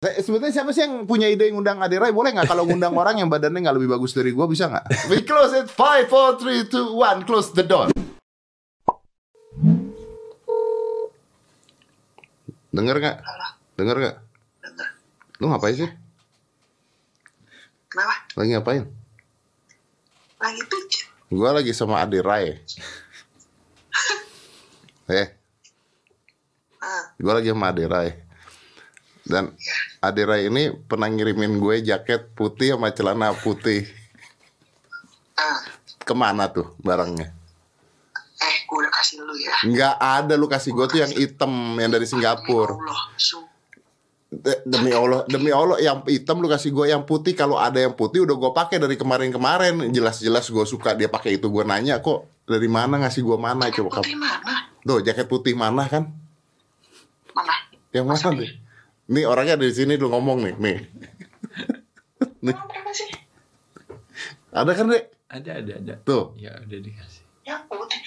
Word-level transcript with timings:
Sebetulnya 0.00 0.48
siapa 0.48 0.72
sih 0.72 0.80
yang 0.88 1.04
punya 1.04 1.28
ide 1.28 1.52
ngundang 1.52 1.76
Ade 1.76 2.00
Rai? 2.00 2.08
Boleh 2.08 2.32
nggak 2.32 2.48
kalau 2.48 2.64
ngundang 2.64 2.96
orang 2.96 3.20
yang 3.20 3.28
badannya 3.28 3.60
nggak 3.60 3.76
lebih 3.76 3.92
bagus 3.92 4.16
dari 4.16 4.32
gua 4.32 4.48
bisa 4.48 4.64
nggak? 4.64 5.12
We 5.12 5.20
close 5.28 5.52
it. 5.52 5.68
Five, 5.68 6.08
four, 6.08 6.40
three, 6.40 6.64
two, 6.64 6.96
one. 6.96 7.20
Close 7.28 7.52
the 7.52 7.60
door. 7.60 7.92
Dengar 12.72 12.96
nggak? 12.96 13.16
Dengar 13.76 13.96
nggak? 14.00 14.16
Dengar. 14.64 14.88
Lu 15.36 15.52
ngapain 15.52 15.76
sih? 15.76 15.90
Kenapa? 17.92 18.14
Lagi 18.40 18.50
ngapain? 18.56 18.82
Lagi 20.40 20.62
pijat. 20.64 21.04
Gua 21.28 21.52
lagi 21.52 21.76
sama 21.76 22.00
Ade 22.00 22.24
Rai. 22.24 22.56
Eh, 25.10 25.26
Ah, 26.78 27.10
gue 27.18 27.32
lagi 27.34 27.50
sama 27.50 27.74
Ade 27.74 27.82
Rai. 27.90 28.29
Dan 29.20 29.52
Ade 30.00 30.22
Rai 30.24 30.48
ini 30.48 30.72
pernah 30.72 31.06
ngirimin 31.06 31.60
gue 31.60 31.84
jaket 31.84 32.32
putih 32.32 32.74
sama 32.74 32.90
celana 32.90 33.36
putih. 33.36 33.84
ah. 35.36 35.60
Ke 36.00 36.16
mana 36.16 36.48
tuh 36.50 36.74
barangnya? 36.80 37.28
Eh, 38.40 38.56
gue 38.64 38.76
udah 38.80 38.92
kasih 38.92 39.20
lu 39.20 39.36
ya. 39.36 39.54
Nggak 39.68 39.94
ada 40.00 40.34
lu 40.34 40.48
kasih 40.48 40.72
gue 40.72 40.86
tuh 40.88 40.98
yang 41.04 41.12
hitam 41.12 41.52
yang 41.76 41.92
dari 41.92 42.08
Singapura. 42.08 42.72
Demi 42.72 42.88
Allah. 42.88 43.04
De- 44.30 44.62
Demi 44.64 44.90
Allah, 44.94 45.20
demi 45.28 45.50
Allah 45.50 45.76
yang 45.82 46.00
hitam 46.08 46.40
lu 46.40 46.48
kasih 46.48 46.72
gue 46.72 46.88
yang 46.88 47.04
putih. 47.04 47.36
Kalau 47.36 47.60
ada 47.60 47.76
yang 47.76 47.92
putih 47.92 48.24
udah 48.24 48.32
gue 48.34 48.50
pakai 48.56 48.80
dari 48.80 48.96
kemarin-kemarin. 48.96 49.92
Jelas-jelas 49.92 50.48
gue 50.48 50.64
suka 50.64 50.96
dia 50.96 51.12
pakai 51.12 51.36
itu. 51.36 51.52
Gue 51.52 51.62
nanya 51.68 52.00
kok 52.00 52.24
dari 52.48 52.66
mana 52.66 52.96
ngasih 53.04 53.20
gue 53.20 53.36
mana 53.36 53.68
coba 53.68 54.00
kamu. 54.00 54.16
Mana? 54.16 54.54
Tuh 54.80 55.04
jaket 55.04 55.28
putih 55.28 55.52
mana 55.52 55.84
kan? 55.84 56.08
Mana? 57.36 57.54
Yang 57.92 58.06
mana 58.08 58.28
nih? 58.40 58.50
Nih 59.10 59.26
orangnya 59.26 59.58
dari 59.58 59.70
sini 59.70 59.94
lu 59.94 60.06
ngomong 60.06 60.38
nih, 60.46 60.54
nih. 60.56 60.78
Nih. 62.46 62.56
Ada 64.50 64.72
kan, 64.72 64.86
Dek? 64.88 65.04
Ada 65.28 65.50
ada 65.60 65.72
ada. 65.76 65.94
Tuh. 66.00 66.32
Ya 66.34 66.54
udah 66.56 66.78
dikasih. 66.78 67.22
Yang 67.44 67.62
putih. 67.66 68.00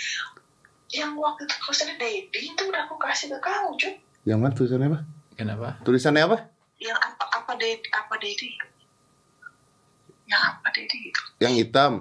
Yang 0.90 1.12
waktu 1.16 1.42
itu 1.44 1.56
tulisannya 1.60 1.96
Dedi 1.98 2.40
itu 2.46 2.62
udah 2.64 2.82
aku 2.84 2.96
kasih 2.98 3.30
ke 3.30 3.40
kamu, 3.40 3.70
cuy. 3.76 3.94
Yang 4.24 4.40
mana 4.40 4.54
tulisannya 4.54 4.88
apa? 4.90 5.00
Kenapa? 5.34 5.68
Tulisannya 5.82 6.24
apa? 6.24 6.38
Yang 6.78 7.00
apa 7.00 7.24
apa 7.32 7.52
Dedi 7.56 7.88
apa 7.90 8.14
Dedi? 8.18 8.50
Yang 10.26 10.42
apa 10.44 10.68
Dedi 10.70 10.98
itu? 11.04 11.22
Yang 11.40 11.54
hitam. 11.58 11.94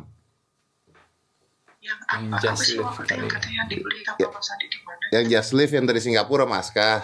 Yang 1.79 1.99
Yang 1.99 2.23
apa? 2.29 2.39
just 2.39 2.53
Apa 2.53 2.63
sih 2.63 2.75
live 2.75 2.85
waktu 2.85 3.03
yang 3.03 3.21
kali. 3.21 3.29
katanya 3.31 3.63
dibeli 3.67 3.99
Ya. 3.99 4.07
sama 4.09 4.29
Mas 4.33 4.49
Adi 4.49 4.67
di 4.69 4.79
mana? 4.83 5.05
Yang 5.11 5.25
just 5.29 5.51
live 5.53 5.73
yang 5.73 5.85
dari 5.85 6.01
Singapura, 6.01 6.45
Mas 6.45 6.69
Kah? 6.69 7.01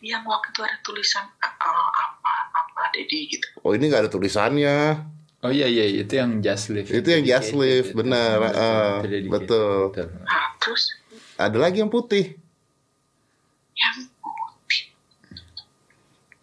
Yang 0.00 0.22
waktu 0.24 0.48
itu 0.48 0.60
ada 0.62 0.76
tulisan 0.80 1.24
uh, 1.38 1.48
apa 1.90 2.32
apa 2.52 2.82
Dedi 2.92 3.28
gitu. 3.28 3.46
Oh 3.60 3.72
ini 3.72 3.86
nggak 3.86 4.06
ada 4.06 4.10
tulisannya. 4.10 4.76
Oh 5.38 5.50
iya 5.50 5.66
iya 5.66 5.86
itu 5.86 6.12
yang 6.12 6.38
just 6.38 6.66
live. 6.68 6.86
Itu 6.86 7.06
yang 7.08 7.22
just 7.22 7.54
live, 7.54 7.94
benar. 7.94 8.42
eh, 8.50 9.22
betul. 9.24 9.94
Nah, 9.94 10.54
terus 10.58 10.90
Ada 11.36 11.54
lagi 11.54 11.78
yang 11.78 11.86
putih. 11.88 12.34
yang 13.72 14.10
putih. 14.18 14.90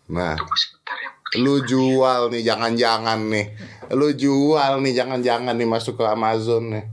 Nah, 0.08 0.40
Tunggu 0.40 0.56
sebentar 0.56 0.96
yang 0.96 1.16
putih. 1.20 1.38
lu 1.44 1.56
jual 1.62 2.22
nih, 2.32 2.42
jangan-jangan 2.46 3.20
nih. 3.28 3.46
Lu 3.92 4.08
jual 4.10 4.80
nih, 4.80 4.94
jangan-jangan 4.96 5.52
nih 5.52 5.68
masuk 5.68 6.00
ke 6.00 6.06
Amazon 6.06 6.72
nih. 6.72 6.84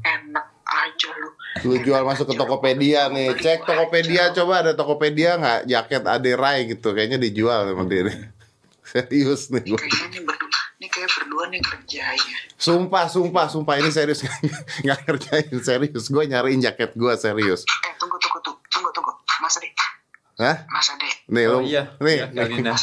Lu. 1.64 1.78
Jual 1.80 2.02
masuk 2.02 2.27
ke 2.30 2.34
Tokopedia 2.34 3.06
nih. 3.08 3.34
Cek 3.38 3.62
Tokopedia, 3.62 4.34
coba 4.34 4.62
ada 4.62 4.72
Tokopedia 4.74 5.38
nggak? 5.38 5.60
Jaket 5.66 6.02
Ade 6.05 6.32
Rai 6.34 6.66
gitu, 6.66 6.91
kayaknya 6.91 7.18
dijual 7.18 7.66
sama 7.70 7.84
dia. 7.86 8.06
nih. 8.06 8.18
Serius 8.92 9.48
nih 9.48 9.64
nih 9.64 10.20
berdua, 10.20 10.60
nih 10.77 10.88
kayak 10.90 11.10
berdua 11.16 11.44
nih 11.48 11.60
kerja 11.64 12.05
ya. 12.12 12.36
Sumpah, 12.60 13.08
sumpah, 13.08 13.48
sumpah 13.48 13.80
ini 13.80 13.88
serius 13.88 14.20
nggak 14.84 14.98
ngerjain 15.08 15.56
serius. 15.64 16.12
Gue 16.12 16.28
nyariin 16.28 16.61
jaket 16.61 16.92
gue 16.92 17.12
serius. 17.17 17.64
Eh 17.64 17.94
tunggu 17.96 18.20
tunggu 18.20 18.39
tunggu 18.44 18.61
tunggu 18.68 18.90
tunggu. 18.92 19.12
Mas 19.40 19.56
Ade, 19.58 19.70
Hah? 20.39 20.56
Mas 20.68 20.86
Ade, 20.92 21.08
Nih 21.27 21.44
Oh 21.48 21.58
lu, 21.58 21.67
iya. 21.67 21.89
nih, 21.98 22.14
iya, 22.14 22.24
Ade 22.30 22.55
mana? 22.62 22.77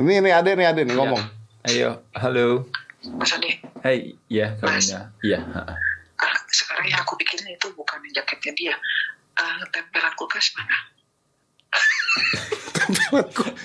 nih, 0.00 0.18
nih 0.18 0.32
ada 0.32 0.50
nih 0.56 0.66
ada 0.66 0.80
nih 0.82 0.94
ngomong. 0.96 1.22
Ayo, 1.68 1.90
halo. 2.16 2.66
Mas 3.12 3.30
Ade, 3.36 3.60
Hai, 3.84 4.16
iya 4.26 4.56
Kalina. 4.56 5.14
Iya. 5.20 5.38
ah, 6.18 6.34
sekarang 6.48 6.86
yang 6.86 7.00
aku 7.02 7.14
bukan 7.14 7.31
jaketnya 8.12 8.52
dia. 8.54 8.74
Ah, 9.36 9.64
tempelan 9.72 10.12
kulkas 10.14 10.52
mana? 10.54 10.76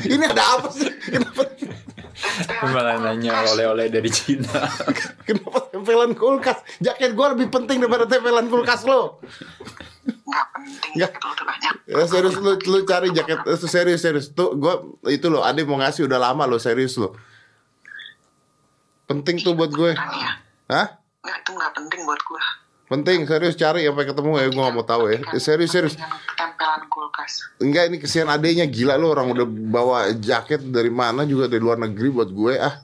ini 0.07 0.23
ada 0.23 0.43
apa 0.55 0.67
sih? 0.71 0.87
Kenapa, 1.11 1.43
Malah 2.63 2.97
nanya 3.01 3.45
oleh-oleh 3.53 3.91
dari 3.91 4.09
Cina. 4.09 4.65
kenapa 5.27 5.69
tempelan 5.69 6.15
kulkas? 6.17 6.63
Jaket 6.81 7.13
gue 7.13 7.27
lebih 7.37 7.47
penting 7.51 7.77
daripada 7.83 8.09
tempelan 8.09 8.47
kulkas 8.49 8.87
lo. 8.87 9.21
Nggak 10.07 10.47
penting, 10.55 10.91
udah 11.03 11.45
banyak. 11.45 11.73
Ya, 11.87 12.03
serius 12.07 12.35
lu, 12.39 12.55
lu 12.55 12.79
cari 12.87 13.11
jaket 13.11 13.43
eh, 13.43 13.59
serius 13.59 14.01
serius 14.03 14.27
tuh 14.31 14.55
gue 14.55 14.73
itu 15.11 15.27
lo 15.27 15.43
Ade 15.43 15.67
mau 15.67 15.79
ngasih 15.79 16.07
udah 16.07 16.19
lama 16.19 16.47
lo 16.47 16.57
serius 16.57 16.95
lo. 16.95 17.15
Penting 19.07 19.39
tuh 19.43 19.55
buat 19.55 19.71
gue. 19.71 19.95
Ya? 19.95 20.31
Hah? 20.67 20.87
Nggak, 21.23 21.37
itu 21.43 21.51
nggak 21.55 21.71
penting 21.75 22.01
buat 22.07 22.21
gua. 22.23 22.43
Penting 22.87 23.27
serius 23.27 23.59
cari 23.59 23.83
sampai 23.83 24.07
ketemu 24.07 24.31
ya 24.39 24.47
gue 24.47 24.63
gak 24.63 24.75
mau 24.79 24.87
tahu 24.87 25.11
ya. 25.11 25.19
Eh, 25.35 25.43
Serius 25.43 25.75
serius. 25.75 25.99
Tempelan 26.39 26.87
kulkas. 26.87 27.51
Enggak 27.59 27.91
ini 27.91 27.99
kesian 27.99 28.31
adenya 28.31 28.63
gila 28.63 28.95
lo 28.95 29.11
orang 29.11 29.27
udah 29.35 29.43
bawa 29.43 29.99
jaket 30.15 30.63
dari 30.63 30.87
mana 30.87 31.27
juga 31.27 31.51
dari 31.51 31.59
luar 31.59 31.83
negeri 31.83 32.07
buat 32.07 32.31
gue 32.31 32.53
ah. 32.55 32.79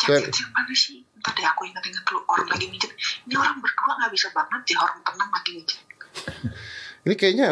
Jaket 0.00 0.32
yang 0.32 0.50
mana 0.56 0.72
sih? 0.72 1.04
Ntar 1.20 1.36
deh 1.36 1.44
aku 1.44 1.68
ingat-ingat 1.68 2.02
dulu 2.08 2.20
orang 2.32 2.48
lagi 2.48 2.66
mijet. 2.72 2.92
Ini 3.28 3.34
orang 3.36 3.60
berdua 3.60 3.92
nggak 4.00 4.12
bisa 4.16 4.28
banget 4.32 4.62
ya 4.72 4.76
orang 4.80 5.00
tenang 5.04 5.30
lagi 5.30 5.50
mijet. 5.52 5.80
Ini 7.04 7.14
kayaknya 7.20 7.46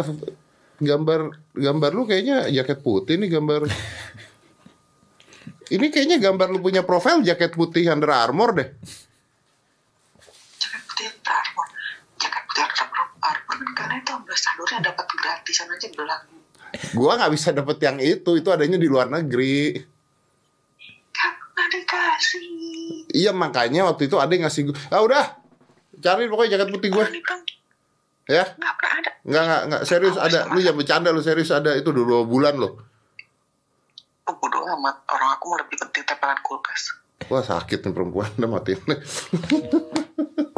gambar 0.81 1.21
gambar 1.53 1.91
lu 1.93 2.03
kayaknya 2.09 2.49
jaket 2.49 2.81
putih 2.81 3.21
nih 3.21 3.29
gambar. 3.29 3.69
Ini 5.77 5.87
kayaknya 5.93 6.17
gambar 6.17 6.49
lu 6.49 6.65
punya 6.65 6.81
profil 6.81 7.21
jaket 7.21 7.53
putih 7.53 7.93
Under 7.93 8.09
Armour 8.09 8.57
deh. 8.57 8.73
Putih 11.09 11.33
Armor 11.33 11.69
jaket 12.21 12.43
putih 12.45 12.63
Armor 13.21 13.57
kan 13.57 13.71
karena 13.73 13.95
itu 14.01 14.11
ambasadornya 14.13 14.79
dapat 14.85 15.07
gratisan 15.17 15.69
aja 15.73 15.89
belang 15.97 16.25
Gua 16.95 17.19
nggak 17.19 17.35
bisa 17.35 17.51
dapet 17.51 17.83
yang 17.83 17.99
itu, 17.99 18.31
itu 18.39 18.47
adanya 18.47 18.79
di 18.79 18.87
luar 18.87 19.11
negeri. 19.11 19.75
kan 21.11 21.67
dikasih. 21.67 23.11
Iya 23.11 23.35
makanya 23.35 23.91
waktu 23.91 24.07
itu 24.07 24.17
ada 24.23 24.31
yang 24.31 24.47
ngasih 24.47 24.71
gue. 24.71 24.77
Ah 24.89 25.03
udah, 25.03 25.35
cari 25.99 26.31
pokoknya 26.31 26.57
jaket 26.57 26.69
putih 26.71 26.89
kan 26.95 27.43
Ya, 28.31 28.47
nggak 28.55 28.75
pernah 28.79 28.95
ada. 29.03 29.11
Nggak 29.27 29.43
nggak 29.43 29.63
nggak. 29.67 29.83
Serius 29.83 30.15
ada. 30.15 30.47
Lu 30.55 30.63
jangan 30.63 30.79
bercanda 30.79 31.11
lu. 31.11 31.19
Serius 31.19 31.51
ada. 31.51 31.75
Itu 31.75 31.91
udah 31.91 32.05
dua 32.07 32.23
bulan 32.23 32.55
loh. 32.55 32.79
oh 34.31 34.35
bodoh 34.39 34.63
amat. 34.79 35.03
Orang 35.11 35.35
aku 35.35 35.45
mau 35.51 35.59
lebih 35.59 35.75
penting 35.75 36.07
tempelan 36.07 36.39
kulkas. 36.47 36.95
Wah 37.27 37.43
sakit 37.43 37.83
nih 37.83 37.91
perempuan. 37.91 38.31
Udah 38.39 38.47
matiin. 38.55 38.79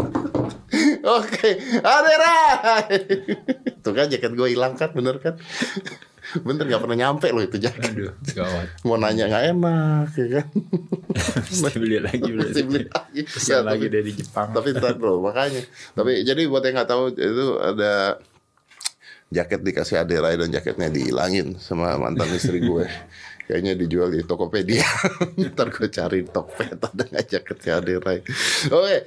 Oke, 1.02 1.50
ada 1.78 2.12
Rai. 2.14 2.98
Tuh 3.78 3.90
kan 3.90 4.06
jaket 4.06 4.32
gue 4.32 4.48
hilang 4.48 4.74
kan, 4.74 4.90
bener 4.90 5.18
kan? 5.18 5.34
Bener 6.38 6.64
nggak 6.64 6.80
pernah 6.80 6.96
nyampe 6.96 7.28
loh 7.28 7.42
itu 7.42 7.58
jaket. 7.58 7.92
Aduh, 7.92 8.14
gawat. 8.32 8.66
Mau 8.82 8.94
nanya 8.94 9.26
nggak 9.26 9.44
enak, 9.52 10.08
ya 10.14 10.26
kan? 10.38 10.46
Mesti 11.42 11.76
beli 11.76 11.98
lagi 11.98 12.24
berarti. 12.24 12.48
Mesti 12.48 12.62
beli 12.64 12.82
lagi. 12.86 13.20
Pesan 13.26 13.52
Ya, 13.52 13.58
lagi 13.60 13.84
tapi- 13.84 13.92
dari 13.92 14.10
Jepang. 14.14 14.48
Tapi 14.48 14.68
ntar 14.72 14.94
bro, 14.94 15.18
makanya. 15.18 15.62
Tapi 15.92 16.22
jadi 16.22 16.42
buat 16.46 16.62
yang 16.62 16.74
nggak 16.78 16.88
tahu 16.88 17.04
itu 17.12 17.44
ada 17.58 17.92
jaket 19.28 19.60
dikasih 19.60 19.96
Ade 19.98 20.16
Rai 20.16 20.36
dan 20.36 20.48
jaketnya 20.48 20.88
dihilangin 20.88 21.58
sama 21.58 21.96
mantan 21.96 22.30
istri 22.30 22.60
gue. 22.60 22.86
Kayaknya 23.42 23.74
dijual 23.74 24.08
di 24.08 24.22
Tokopedia. 24.22 24.86
Ntar 25.50 25.68
gue 25.68 25.90
cari 25.90 26.22
Tokped 26.22 26.78
ada 26.78 27.02
nggak 27.02 27.26
jaketnya 27.26 27.72
Ade 27.76 27.94
Rai. 27.98 28.18
Oke. 28.70 28.98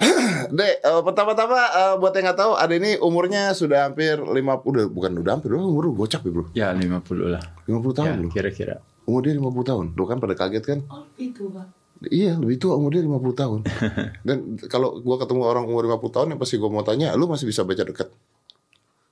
Dek, 0.50 0.74
eh, 0.80 1.00
pertama-tama 1.04 1.58
eh, 1.60 1.94
buat 1.96 2.12
yang 2.12 2.24
nggak 2.26 2.38
tahu, 2.38 2.52
Ade 2.56 2.80
ini 2.80 2.96
umurnya 2.96 3.52
sudah 3.52 3.86
hampir 3.86 4.16
50 4.16 4.40
udah 4.64 4.84
bukan 4.88 5.12
udah 5.20 5.32
hampir, 5.36 5.52
udah 5.52 5.62
umur 5.62 5.92
gocap 5.92 6.24
ya, 6.24 6.30
Bro. 6.32 6.44
Ya 6.56 6.68
50 6.72 7.28
lah. 7.28 7.44
50 7.64 7.92
tahun 7.92 8.08
Ya, 8.08 8.16
loh. 8.16 8.32
kira-kira. 8.32 8.76
Umur 9.04 9.20
dia 9.22 9.36
50 9.36 9.60
tahun. 9.62 9.84
Lu 9.92 10.04
kan 10.04 10.16
pada 10.16 10.32
kaget 10.34 10.64
kan? 10.64 10.78
oh 10.88 11.04
itu 11.16 11.48
bang 11.48 11.68
Iya, 12.00 12.40
lebih 12.40 12.56
tua 12.56 12.80
umur 12.80 12.96
dia 12.96 13.04
50 13.04 13.12
tahun. 13.36 13.60
Dan 14.26 14.38
kalau 14.72 15.04
gua 15.04 15.20
ketemu 15.20 15.44
orang 15.44 15.68
umur 15.68 15.84
50 15.84 16.00
tahun 16.10 16.26
yang 16.32 16.40
pasti 16.40 16.56
gua 16.56 16.72
mau 16.72 16.80
tanya, 16.80 17.12
lu 17.12 17.28
masih 17.28 17.44
bisa 17.44 17.60
baca 17.60 17.84
dekat? 17.84 18.08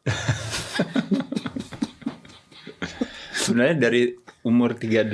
Sebenarnya 3.38 3.76
dari 3.78 4.16
umur 4.40 4.72
38 4.72 5.10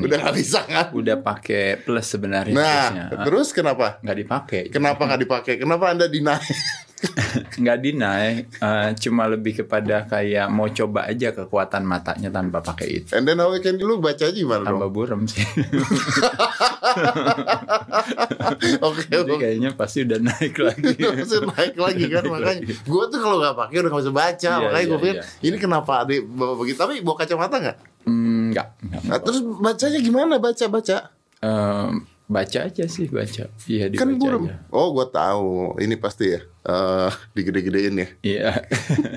Udah 0.00 0.18
gak 0.22 0.34
bisa 0.34 0.60
kan? 0.64 0.86
udah 0.90 1.16
pakai 1.18 1.76
plus 1.78 2.08
sebenarnya 2.08 2.52
Nah, 2.52 2.64
plusnya. 2.88 3.04
Ah, 3.10 3.24
terus 3.24 3.48
kenapa? 3.50 3.86
nggak 4.00 4.18
dipakai. 4.18 4.62
Kenapa 4.68 5.00
nggak 5.04 5.20
dipakai? 5.20 5.54
Kenapa 5.56 5.84
anda 5.88 6.06
deny? 6.06 6.40
nggak 7.58 7.78
deny, 7.80 8.26
eh, 8.46 8.88
cuma 8.96 9.26
lebih 9.26 9.58
kepada 9.58 10.06
kayak 10.06 10.46
mau 10.46 10.70
coba 10.70 11.04
aja 11.04 11.34
kekuatan 11.34 11.82
matanya 11.82 12.30
tanpa 12.30 12.62
pakai 12.62 12.86
itu. 12.96 13.10
And 13.10 13.26
then 13.26 13.36
how 13.36 13.50
can 13.58 13.74
lu 13.76 13.98
baca 13.98 14.22
aja 14.22 14.30
gimana 14.30 14.62
Tambah 14.62 14.86
dong? 14.86 14.94
buram 14.94 15.20
sih. 15.26 15.42
Oke, 18.82 19.02
Jadi 19.04 19.18
oke. 19.28 19.40
kayaknya 19.40 19.70
pasti 19.72 20.04
udah 20.04 20.20
naik 20.20 20.54
lagi. 20.56 20.94
Terus 21.18 21.42
naik 21.44 21.74
lagi 21.74 22.04
kan 22.06 22.22
makanya 22.24 22.60
gue 22.66 23.04
tuh 23.04 23.18
kalau 23.18 23.36
nggak 23.38 23.56
pakai 23.56 23.76
udah 23.78 23.90
nggak 23.90 24.02
bisa 24.02 24.12
baca 24.12 24.50
Iya, 24.52 24.62
makanya 24.62 24.84
gue 24.84 24.92
iya, 24.92 25.02
pikir 25.02 25.16
iya. 25.16 25.24
ini 25.42 25.56
kenapa 25.58 25.92
adik 26.02 26.20
bawa 26.28 26.54
begitu 26.56 26.78
tapi 26.78 26.94
bawa 27.00 27.16
kacamata 27.16 27.56
nggak 27.58 27.76
Enggak, 28.52 28.68
enggak. 28.78 29.02
nah, 29.02 29.18
terus 29.18 29.40
bacanya 29.40 29.98
gimana 29.98 30.34
baca 30.36 30.64
baca 30.68 30.98
Eh, 31.40 31.90
baca 32.24 32.58
aja 32.62 32.84
sih 32.86 33.08
baca. 33.08 33.50
Iya 33.66 33.84
dibaca 33.86 33.98
kan 33.98 34.08
burung 34.14 34.44
aja. 34.46 34.62
oh 34.70 34.92
gue 34.92 35.06
tahu 35.06 35.50
ini 35.78 35.96
pasti 35.96 36.30
ya 36.30 36.40
eh 36.62 37.10
digede-gedein 37.32 37.96
ya 37.96 38.08
Iya. 38.22 38.50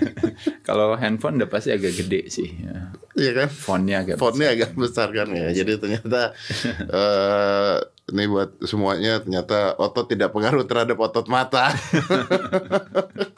Kalau 0.68 0.96
handphone 0.96 1.38
udah 1.38 1.48
pasti 1.48 1.70
agak 1.70 1.94
gede 1.96 2.28
sih. 2.28 2.50
Ya. 2.58 2.92
iya 3.14 3.32
kan 3.36 3.48
Fontnya 3.48 4.02
agak 4.02 4.18
fontnya 4.18 4.52
agak 4.52 4.74
besar 4.74 5.12
kan 5.12 5.30
ya 5.30 5.54
jadi 5.54 5.78
ternyata 5.78 6.34
eh 6.82 7.78
ini 8.06 8.30
buat 8.30 8.62
semuanya 8.62 9.18
ternyata 9.18 9.74
otot 9.76 10.06
tidak 10.06 10.30
pengaruh 10.30 10.62
terhadap 10.64 10.94
otot 10.96 11.26
mata 11.26 11.74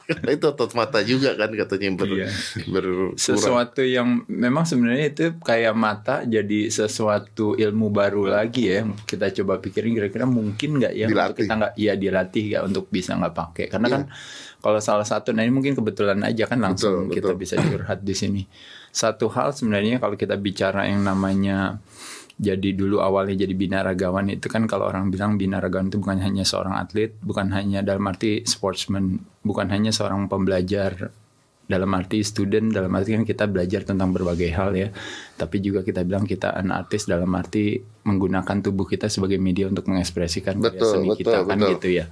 Karena 0.04 0.30
itu 0.36 0.44
otot 0.44 0.68
mata 0.72 1.00
juga 1.00 1.32
kan 1.34 1.48
katanya 1.48 1.88
ber, 1.96 2.08
Iya. 2.08 2.28
berkurang 2.68 3.16
sesuatu 3.16 3.80
yang 3.80 4.28
memang 4.28 4.64
sebenarnya 4.64 5.06
itu 5.08 5.24
kayak 5.40 5.72
mata 5.72 6.20
jadi 6.22 6.68
sesuatu 6.68 7.56
ilmu 7.56 7.88
baru 7.88 8.28
lagi 8.28 8.68
ya 8.68 8.84
kita 9.04 9.32
coba 9.40 9.56
pikirin 9.56 9.96
kira-kira 9.96 10.24
mungkin 10.24 10.76
nggak 10.76 10.92
ya 10.92 11.04
untuk 11.06 11.16
Dilatih. 11.16 11.36
kita 11.40 11.52
nggak 11.56 11.72
iya 11.76 11.92
dilatih 11.94 12.42
nggak 12.52 12.62
untuk 12.66 12.84
bisa 12.88 13.16
nggak 13.16 13.34
pakai 13.34 13.66
karena 13.68 13.86
Iya. 13.88 13.94
kan 13.94 14.02
kalau 14.58 14.80
salah 14.82 15.06
satu 15.06 15.32
nah 15.32 15.40
ini 15.40 15.54
mungkin 15.54 15.72
kebetulan 15.72 16.20
aja 16.20 16.44
kan 16.44 16.58
langsung 16.58 17.08
Betul, 17.08 17.14
kita 17.16 17.32
betul. 17.32 17.40
bisa 17.40 17.54
curhat 17.56 18.00
di 18.02 18.12
sini 18.12 18.42
satu 18.88 19.28
hal 19.28 19.52
sebenarnya 19.52 19.96
kalau 19.96 20.12
kita 20.12 20.34
bicara 20.34 20.88
yang 20.88 21.00
namanya 21.00 21.78
jadi 22.38 22.70
dulu 22.70 23.02
awalnya 23.02 23.34
jadi 23.34 23.50
binaragawan 23.50 24.30
itu 24.30 24.46
kan 24.46 24.70
kalau 24.70 24.86
orang 24.86 25.10
bilang 25.10 25.34
binaragawan 25.34 25.90
itu 25.90 25.98
bukan 25.98 26.22
hanya 26.22 26.46
seorang 26.46 26.78
atlet, 26.78 27.10
bukan 27.18 27.50
hanya 27.50 27.82
dalam 27.82 28.06
arti 28.06 28.46
sportsman, 28.46 29.18
bukan 29.42 29.66
hanya 29.74 29.90
seorang 29.90 30.30
pembelajar 30.30 31.10
dalam 31.68 31.90
arti 31.98 32.24
student, 32.24 32.72
dalam 32.72 32.88
arti 32.96 33.12
kan 33.12 33.26
kita 33.28 33.44
belajar 33.50 33.84
tentang 33.84 34.14
berbagai 34.14 34.54
hal 34.54 34.70
ya. 34.72 34.88
Tapi 35.34 35.60
juga 35.60 35.82
kita 35.82 36.06
bilang 36.06 36.24
kita 36.24 36.54
an 36.54 36.70
artis 36.70 37.04
dalam 37.10 37.28
arti 37.34 37.76
menggunakan 38.06 38.64
tubuh 38.64 38.88
kita 38.88 39.10
sebagai 39.10 39.36
media 39.36 39.68
untuk 39.68 39.90
mengekspresikan 39.90 40.62
karya 40.62 40.80
Betul, 40.80 40.90
seni 40.94 41.08
betul, 41.12 41.20
kita 41.20 41.38
kan 41.44 41.58
betul. 41.60 41.70
gitu 41.76 41.88
ya. 41.92 42.04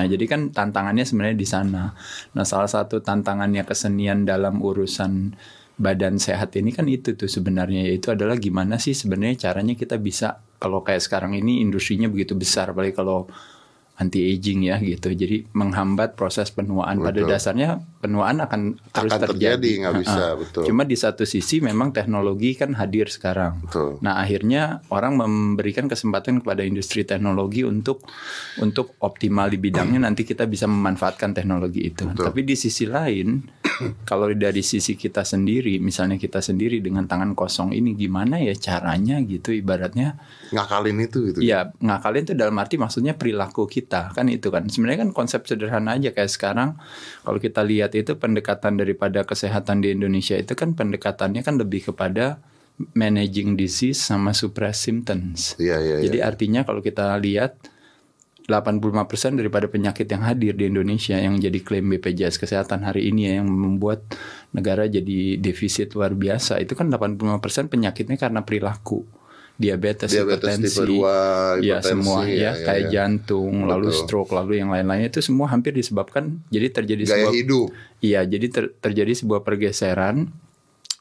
Nah, 0.00 0.04
jadi 0.10 0.24
kan 0.26 0.40
tantangannya 0.50 1.04
sebenarnya 1.06 1.36
di 1.38 1.46
sana. 1.46 1.94
Nah, 2.34 2.44
salah 2.48 2.66
satu 2.66 2.98
tantangannya 3.04 3.62
kesenian 3.62 4.26
dalam 4.26 4.58
urusan 4.58 5.36
badan 5.74 6.22
sehat 6.22 6.54
ini 6.54 6.70
kan 6.70 6.86
itu 6.86 7.18
tuh 7.18 7.26
sebenarnya 7.26 7.90
yaitu 7.90 8.14
adalah 8.14 8.38
gimana 8.38 8.78
sih 8.78 8.94
sebenarnya 8.94 9.50
caranya 9.50 9.74
kita 9.74 9.98
bisa 9.98 10.38
kalau 10.62 10.86
kayak 10.86 11.02
sekarang 11.02 11.34
ini 11.34 11.60
industrinya 11.60 12.06
begitu 12.06 12.38
besar 12.38 12.70
apalagi 12.70 12.94
kalau 12.94 13.26
anti 13.94 14.22
aging 14.26 14.70
ya 14.70 14.78
gitu 14.82 15.10
jadi 15.14 15.46
menghambat 15.54 16.18
proses 16.18 16.50
penuaan 16.50 16.98
pada 16.98 17.22
Betul. 17.22 17.30
dasarnya 17.30 17.82
penuaan 18.04 18.44
akan 18.44 18.76
terus 18.92 19.16
Akan 19.16 19.32
terjadi, 19.32 19.70
nggak 19.88 19.94
bisa, 20.04 20.36
Ha-ha. 20.36 20.36
betul. 20.36 20.62
cuma 20.68 20.84
di 20.84 20.92
satu 20.92 21.24
sisi 21.24 21.64
memang 21.64 21.96
teknologi 21.96 22.52
kan 22.52 22.76
hadir 22.76 23.08
sekarang 23.08 23.64
Betul. 23.64 23.96
Nah 24.04 24.20
akhirnya 24.20 24.84
orang 24.92 25.16
memberikan 25.16 25.88
kesempatan 25.88 26.44
kepada 26.44 26.60
industri 26.60 27.08
teknologi 27.08 27.64
untuk 27.64 28.04
untuk 28.60 28.92
optimal 29.00 29.48
di 29.48 29.56
bidangnya 29.56 30.04
nanti 30.04 30.28
kita 30.28 30.44
bisa 30.44 30.68
memanfaatkan 30.68 31.32
teknologi 31.32 31.88
itu. 31.88 32.04
Betul. 32.04 32.28
Tapi 32.28 32.40
di 32.44 32.52
sisi 32.58 32.84
lain 32.84 33.40
kalau 34.10 34.28
dari 34.36 34.60
sisi 34.60 34.98
kita 34.98 35.24
sendiri, 35.24 35.80
misalnya 35.80 36.20
kita 36.20 36.44
sendiri 36.44 36.84
dengan 36.84 37.08
tangan 37.08 37.32
kosong 37.32 37.72
ini 37.72 37.96
gimana 37.96 38.36
ya 38.36 38.52
caranya 38.52 39.16
gitu 39.24 39.54
ibaratnya 39.54 40.20
ngakalin 40.52 40.98
itu 41.00 41.18
gitu 41.32 41.38
Ya 41.40 41.72
ngakalin 41.80 42.28
itu 42.28 42.34
dalam 42.36 42.54
arti 42.60 42.76
maksudnya 42.76 43.16
perilaku 43.16 43.64
kita 43.64 44.12
kan 44.12 44.28
itu 44.28 44.52
kan 44.52 44.68
sebenarnya 44.68 45.08
kan 45.08 45.10
konsep 45.16 45.46
sederhana 45.48 45.96
aja 45.96 46.10
kayak 46.12 46.28
sekarang 46.28 46.76
kalau 47.24 47.38
kita 47.40 47.64
lihat 47.64 47.93
itu 47.94 48.18
pendekatan 48.18 48.74
daripada 48.74 49.22
kesehatan 49.22 49.78
di 49.78 49.94
Indonesia 49.94 50.34
itu 50.34 50.58
kan 50.58 50.74
pendekatannya 50.74 51.46
kan 51.46 51.54
lebih 51.54 51.94
kepada 51.94 52.42
managing 52.98 53.54
disease 53.54 54.02
sama 54.02 54.34
suppress 54.34 54.82
symptoms. 54.82 55.54
Iya, 55.62 55.78
iya, 55.78 55.96
Jadi 56.02 56.18
artinya 56.18 56.66
kalau 56.66 56.82
kita 56.82 57.14
lihat 57.22 57.54
85% 58.50 59.40
daripada 59.40 59.70
penyakit 59.70 60.04
yang 60.04 60.20
hadir 60.26 60.52
di 60.52 60.68
Indonesia 60.68 61.16
yang 61.16 61.40
jadi 61.40 61.64
klaim 61.64 61.88
BPJS 61.96 62.36
Kesehatan 62.36 62.84
hari 62.84 63.08
ini 63.08 63.30
ya, 63.30 63.40
yang 63.40 63.48
membuat 63.48 64.04
negara 64.52 64.84
jadi 64.84 65.40
defisit 65.40 65.96
luar 65.96 66.12
biasa 66.12 66.60
itu 66.60 66.76
kan 66.76 66.92
85% 66.92 67.72
penyakitnya 67.72 68.20
karena 68.20 68.44
perilaku 68.44 69.08
diabetes, 69.54 70.10
Diabetes 70.10 70.50
hipertensi, 70.50 70.66
tipe 70.66 70.82
2, 70.82 71.62
ya 71.62 71.78
hipertensi, 71.78 71.86
semua 71.86 72.18
ya, 72.26 72.34
ya, 72.34 72.50
ya, 72.50 72.64
kayak 72.66 72.82
ya. 72.82 72.90
jantung, 72.90 73.54
lalu 73.64 73.86
Betul. 73.88 74.00
stroke, 74.02 74.32
lalu 74.34 74.52
yang 74.58 74.74
lain-lainnya 74.74 75.08
itu 75.08 75.22
semua 75.22 75.46
hampir 75.46 75.70
disebabkan 75.70 76.42
jadi 76.50 76.74
terjadi 76.74 77.02
gaya 77.02 77.10
sebuah 77.22 77.34
hidup 77.34 77.68
Iya, 78.02 78.20
jadi 78.26 78.46
ter- 78.50 78.72
terjadi 78.76 79.12
sebuah 79.14 79.40
pergeseran 79.40 80.34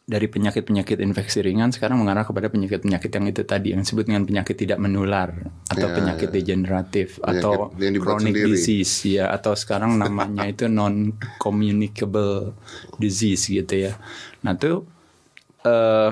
dari 0.03 0.27
penyakit-penyakit 0.27 0.99
infeksi 0.99 1.39
ringan 1.39 1.71
sekarang 1.71 1.95
mengarah 1.95 2.27
kepada 2.27 2.51
penyakit-penyakit 2.51 3.07
yang 3.07 3.23
itu 3.23 3.41
tadi 3.41 3.71
yang 3.71 3.87
disebut 3.87 4.03
dengan 4.03 4.27
penyakit 4.27 4.55
tidak 4.59 4.75
menular 4.75 5.31
atau 5.71 5.87
Ya, 5.87 5.95
penyakit 5.95 6.27
ya. 6.27 6.33
degeneratif 6.35 7.07
Penyakit 7.23 7.39
atau 7.39 7.71
chronic 8.03 8.35
sendiri. 8.35 8.51
disease 8.51 8.93
ya 9.15 9.31
atau 9.31 9.55
sekarang 9.55 9.95
namanya 10.03 10.43
itu 10.43 10.67
non 10.67 11.15
communicable 11.39 12.51
disease 12.99 13.47
gitu 13.47 13.89
ya. 13.89 13.95
Nah, 14.43 14.53
itu 14.53 14.83
eh 15.63 16.11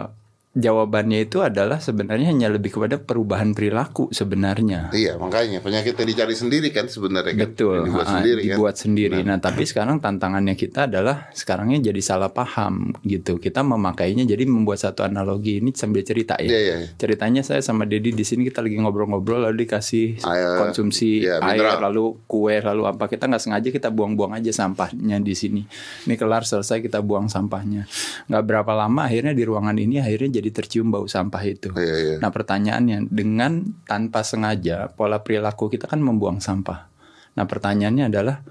jawabannya 0.51 1.31
itu 1.31 1.39
adalah 1.39 1.80
sebenarnya 1.80 2.27
hanya 2.27 2.51
lebih 2.51 2.75
kepada 2.75 3.00
perubahan 3.00 3.56
perilaku 3.56 4.12
sebenarnya. 4.12 4.92
iya 4.92 5.15
makanya 5.15 5.63
penyakitnya 5.63 6.03
dicari 6.03 6.36
sendiri 6.36 6.75
kan 6.75 6.92
sebenarnya 6.92 7.39
kan 7.39 7.48
Betul, 7.56 7.88
dibuat 7.88 8.03
ha-ha, 8.03 8.15
sendiri 8.19 8.42
kan 8.44 8.48
dibuat 8.59 8.75
sendiri. 8.75 9.19
Nah, 9.24 9.39
tapi 9.39 9.63
sekarang 9.63 10.03
tantangannya 10.03 10.59
kita 10.59 10.92
adalah 10.92 11.31
sekarangnya 11.31 11.80
jadi 11.92 12.01
salah 12.03 12.36
paham 12.36 12.92
gitu. 13.07 13.39
Kita 13.39 13.63
memakainya 13.63 14.27
jadi 14.27 14.44
membuat 14.44 14.83
satu 14.83 15.07
analogi 15.07 15.63
ini 15.63 15.71
sambil 15.71 16.03
cerita 16.03 16.36
ya. 16.36 16.51
Iya, 16.51 16.59
iya, 16.59 16.75
iya. 16.83 16.88
Ceritanya 17.00 17.47
saya 17.47 17.63
sama 17.63 17.88
Dedi 17.88 18.12
di 18.12 18.25
sini 18.27 18.44
kita 18.44 18.59
lagi 18.59 18.75
ngobrol-ngobrol 18.75 19.47
lalu 19.47 19.63
dikasih 19.63 20.19
Air, 20.19 20.59
konsumsi 20.59 21.24
iya, 21.24 21.39
air 21.39 21.63
mineral. 21.63 21.80
lalu 21.88 22.19
kue 22.27 22.59
lalu 22.59 22.92
apa 22.92 23.07
kita 23.07 23.31
nggak 23.31 23.39
sengaja 23.39 23.69
kita 23.71 23.88
buang-buang 23.88 24.36
aja 24.36 24.51
sampahnya 24.51 25.15
di 25.24 25.31
sini. 25.31 25.63
Ini 26.09 26.19
kelar 26.19 26.44
selesai 26.44 26.83
kita 26.83 27.00
buang 27.00 27.31
sampahnya. 27.31 27.88
Nggak 28.27 28.44
berapa 28.44 28.71
lama 28.75 29.07
akhirnya 29.07 29.31
di 29.31 29.44
ruangan 29.47 29.80
ini 29.80 30.04
akhirnya 30.04 30.41
jadi 30.41 30.41
tercium 30.50 30.90
bau 30.90 31.06
sampah 31.06 31.44
itu. 31.44 31.70
Iya, 31.72 31.96
iya. 32.00 32.16
Nah 32.18 32.31
pertanyaannya 32.31 33.06
dengan 33.06 33.62
tanpa 33.83 34.24
sengaja 34.24 34.90
pola 34.90 35.19
perilaku 35.19 35.68
kita 35.68 35.86
kan 35.86 36.00
membuang 36.00 36.40
sampah. 36.40 36.90
Nah 37.31 37.44
pertanyaannya 37.44 38.07
adalah 38.07 38.42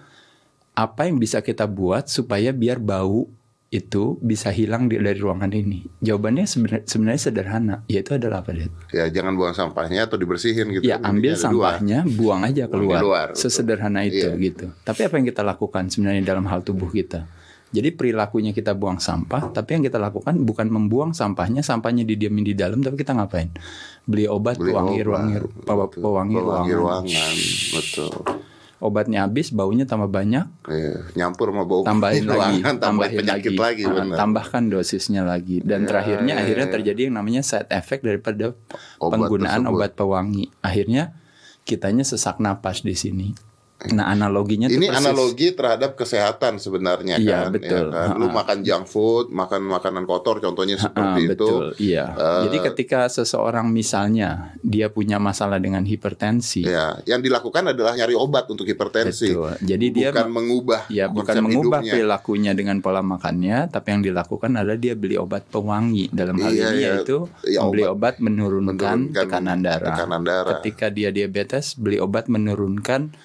apa 0.72 1.02
yang 1.02 1.16
bisa 1.16 1.40
kita 1.40 1.66
buat 1.66 2.06
supaya 2.06 2.52
biar 2.52 2.78
bau 2.78 3.26
itu 3.68 4.18
bisa 4.18 4.50
hilang 4.50 4.86
di- 4.86 4.98
dari 4.98 5.14
ruangan 5.14 5.46
ini? 5.48 5.86
Jawabannya 6.00 6.42
sebenarnya, 6.42 6.84
sebenarnya 6.84 7.20
sederhana, 7.20 7.74
yaitu 7.86 8.12
adalah 8.12 8.42
apa 8.42 8.50
Dad? 8.52 8.70
ya 8.90 9.06
jangan 9.08 9.32
buang 9.32 9.52
sampahnya 9.52 10.04
atau 10.04 10.16
dibersihin 10.16 10.66
gitu 10.72 10.82
Ya 10.84 10.98
ambil 10.98 11.32
ada 11.32 11.46
dua. 11.48 11.70
sampahnya, 11.78 11.98
buang 12.08 12.42
aja 12.42 12.66
Buang 12.66 12.74
keluar. 12.76 12.98
di 12.98 13.04
luar, 13.04 13.26
betul. 13.30 13.40
Sesederhana 13.40 14.00
itu 14.02 14.26
Iya. 14.26 14.34
gitu. 14.36 14.66
Tapi 14.76 15.00
apa 15.04 15.14
yang 15.16 15.26
kita 15.28 15.42
lakukan 15.44 15.86
sebenarnya 15.86 16.22
dalam 16.24 16.44
hal 16.44 16.60
tubuh 16.60 16.90
kita? 16.90 17.30
Jadi 17.70 17.88
perilakunya 17.90 18.50
kita 18.50 18.74
buang 18.74 18.98
sampah, 18.98 19.48
tapi 19.48 19.78
yang 19.78 19.84
kita 19.84 19.94
lakukan 19.96 20.34
bukan 20.40 20.66
membuang 20.66 21.10
sampahnya, 21.12 21.62
sampahnya 21.62 22.02
didiamin 22.02 22.42
di 22.42 22.52
dalam, 22.52 22.78
tapi 22.78 22.98
kita 22.98 23.14
ngapain? 23.14 23.54
Beli 24.02 24.26
obat 24.26 24.58
Beli 24.58 24.74
pewangi 24.74 24.96
obat, 24.96 25.06
ruangi, 25.06 25.34
pewa- 25.62 25.86
betul. 25.86 26.00
pewangi, 26.02 26.34
Pewangi 26.34 26.70
ruangan. 26.72 26.74
ruangan 27.06 27.34
betul 27.70 28.12
Obatnya 28.80 29.18
habis, 29.22 29.52
baunya 29.52 29.84
tambah 29.84 30.08
banyak, 30.08 30.48
Iya, 30.64 31.12
nyampur 31.14 31.52
sama 31.52 31.62
bau 31.62 31.84
tambahin 31.84 32.24
lagi, 32.26 32.64
ruangan, 32.64 32.74
tambahin 32.80 33.18
penyakit 33.20 33.52
lagi, 33.54 33.82
Ah, 33.84 33.92
benar. 33.94 34.16
tambahkan 34.16 34.62
dosisnya 34.66 35.20
lagi, 35.20 35.60
dan 35.60 35.84
Ya, 35.84 35.86
terakhirnya 35.86 36.32
ya, 36.32 36.40
akhirnya 36.40 36.66
ya. 36.66 36.72
terjadi 36.72 37.00
yang 37.06 37.14
namanya 37.14 37.44
side 37.44 37.68
effect 37.68 38.02
daripada 38.02 38.56
Obat 38.96 39.14
penggunaan 39.14 39.62
tersebut. 39.62 39.76
obat 39.76 39.90
pewangi. 39.92 40.44
Akhirnya 40.58 41.12
kitanya 41.62 42.02
sesak 42.02 42.40
napas 42.40 42.80
di 42.80 42.96
sini. 42.96 43.36
Nah 43.80 44.12
analoginya 44.12 44.68
Ini 44.68 44.76
persis- 44.84 45.00
analogi 45.00 45.48
terhadap 45.50 45.96
kesehatan 45.96 46.56
sebenarnya 46.56 47.16
Iya, 47.16 47.48
kan. 47.48 47.50
betul. 47.50 47.88
Ya 47.88 47.96
kan? 48.04 48.08
Lu 48.14 48.28
makan 48.28 48.58
junk 48.60 48.84
food, 48.84 49.26
makan 49.30 49.64
makanan 49.64 50.04
kotor 50.04 50.36
contohnya 50.38 50.76
seperti 50.76 51.24
itu. 51.24 51.32
betul, 51.32 51.64
iya. 51.80 52.12
Eh, 52.12 52.42
Jadi 52.44 52.56
ketika 52.62 53.08
seseorang 53.08 53.64
misalnya 53.66 54.52
dia 54.60 54.86
punya 54.86 55.16
masalah 55.16 55.56
dengan 55.56 55.80
hipertensi, 55.82 56.60
Ya, 56.62 57.00
yang 57.04 57.18
dilakukan 57.18 57.72
adalah 57.72 57.96
nyari 57.96 58.12
obat 58.12 58.44
untuk 58.46 58.64
hipertensi. 58.64 59.32
betul. 59.32 59.56
Jadi 59.58 59.86
dia 59.88 60.12
bukan 60.12 60.28
mengubah 60.28 60.80
ya 60.86 61.08
bukan 61.08 61.34
mengubah 61.40 61.80
hidupnya. 61.80 61.92
perilakunya 61.96 62.52
dengan 62.52 62.76
pola 62.78 63.00
makannya, 63.00 63.58
tapi 63.66 63.88
yang 63.90 64.02
dilakukan 64.04 64.50
adalah 64.54 64.76
dia 64.76 64.92
beli 64.92 65.16
obat 65.16 65.48
pewangi 65.48 66.10
dalam 66.10 66.36
hal 66.36 66.52
Iya, 66.52 66.66
ini 66.66 66.76
iya. 66.76 66.88
yaitu 67.00 67.24
Iya, 67.42 67.64
beli 67.64 67.88
obat 67.88 68.20
menurunkan, 68.20 69.08
menurunkan 69.08 69.16
tekanan 69.16 69.58
darah. 69.60 69.88
tekanan 69.88 70.20
darah. 70.20 70.52
Ketika 70.54 70.86
dia 70.88 71.08
diabetes, 71.08 71.72
beli 71.74 71.96
obat 71.96 72.28
menurunkan 72.28 73.16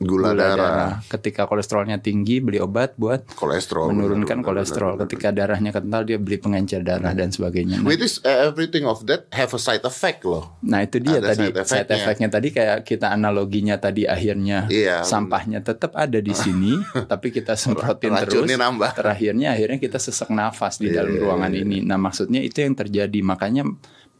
Gula 0.00 0.32
darah. 0.32 1.04
Ketika 1.06 1.44
kolesterolnya 1.44 2.00
tinggi, 2.00 2.40
beli 2.40 2.56
obat 2.56 2.96
buat 2.96 3.20
kolesterol 3.30 3.92
menurunkan 3.92 4.40
benar, 4.40 4.40
benar, 4.40 4.48
kolesterol. 4.48 4.92
benar, 4.94 5.02
Ketika 5.04 5.28
darahnya 5.28 5.70
kental, 5.70 6.02
dia 6.02 6.16
beli 6.16 6.36
pengencer 6.36 6.80
darah 6.80 7.12
dan 7.12 7.28
sebagainya. 7.28 7.78
Nah, 7.78 7.84
Which 7.84 8.00
is 8.00 8.16
uh, 8.22 8.48
everything 8.48 8.88
of 8.88 9.04
that 9.04 9.28
have 9.30 9.52
a 9.52 9.60
side 9.60 9.84
effect 9.84 10.24
loh. 10.24 10.56
Nah 10.62 10.80
itu 10.80 10.96
dia 10.98 11.20
Ada 11.20 11.36
tadi 11.36 11.44
side 11.46 11.68
side 11.84 11.90
effect-nya. 11.92 12.28
tadi 12.28 12.48
kayak 12.48 12.78
kita 12.82 13.12
analoginya 13.12 13.76
tadi 13.76 14.08
akhirnya 14.08 14.64
Iya, 14.66 15.04
sampahnya 15.04 15.60
tetap 15.60 15.92
ada 15.92 16.16
di 16.16 16.32
sini 16.42 16.80
tapi 17.04 17.28
kita 17.28 17.52
semprotin 17.52 18.16
terus 18.16 18.48
nambah. 18.48 18.96
terakhirnya 18.96 19.52
akhirnya 19.52 19.76
kita 19.76 20.00
sesak 20.00 20.32
nafas 20.32 20.80
di 20.80 20.88
dalam 20.88 21.12
Iya, 21.12 21.20
ruangan 21.20 21.52
ini. 21.52 21.84
Nah 21.84 22.00
maksudnya 22.00 22.40
itu 22.40 22.56
yang 22.58 22.72
terjadi 22.72 23.20
makanya 23.20 23.68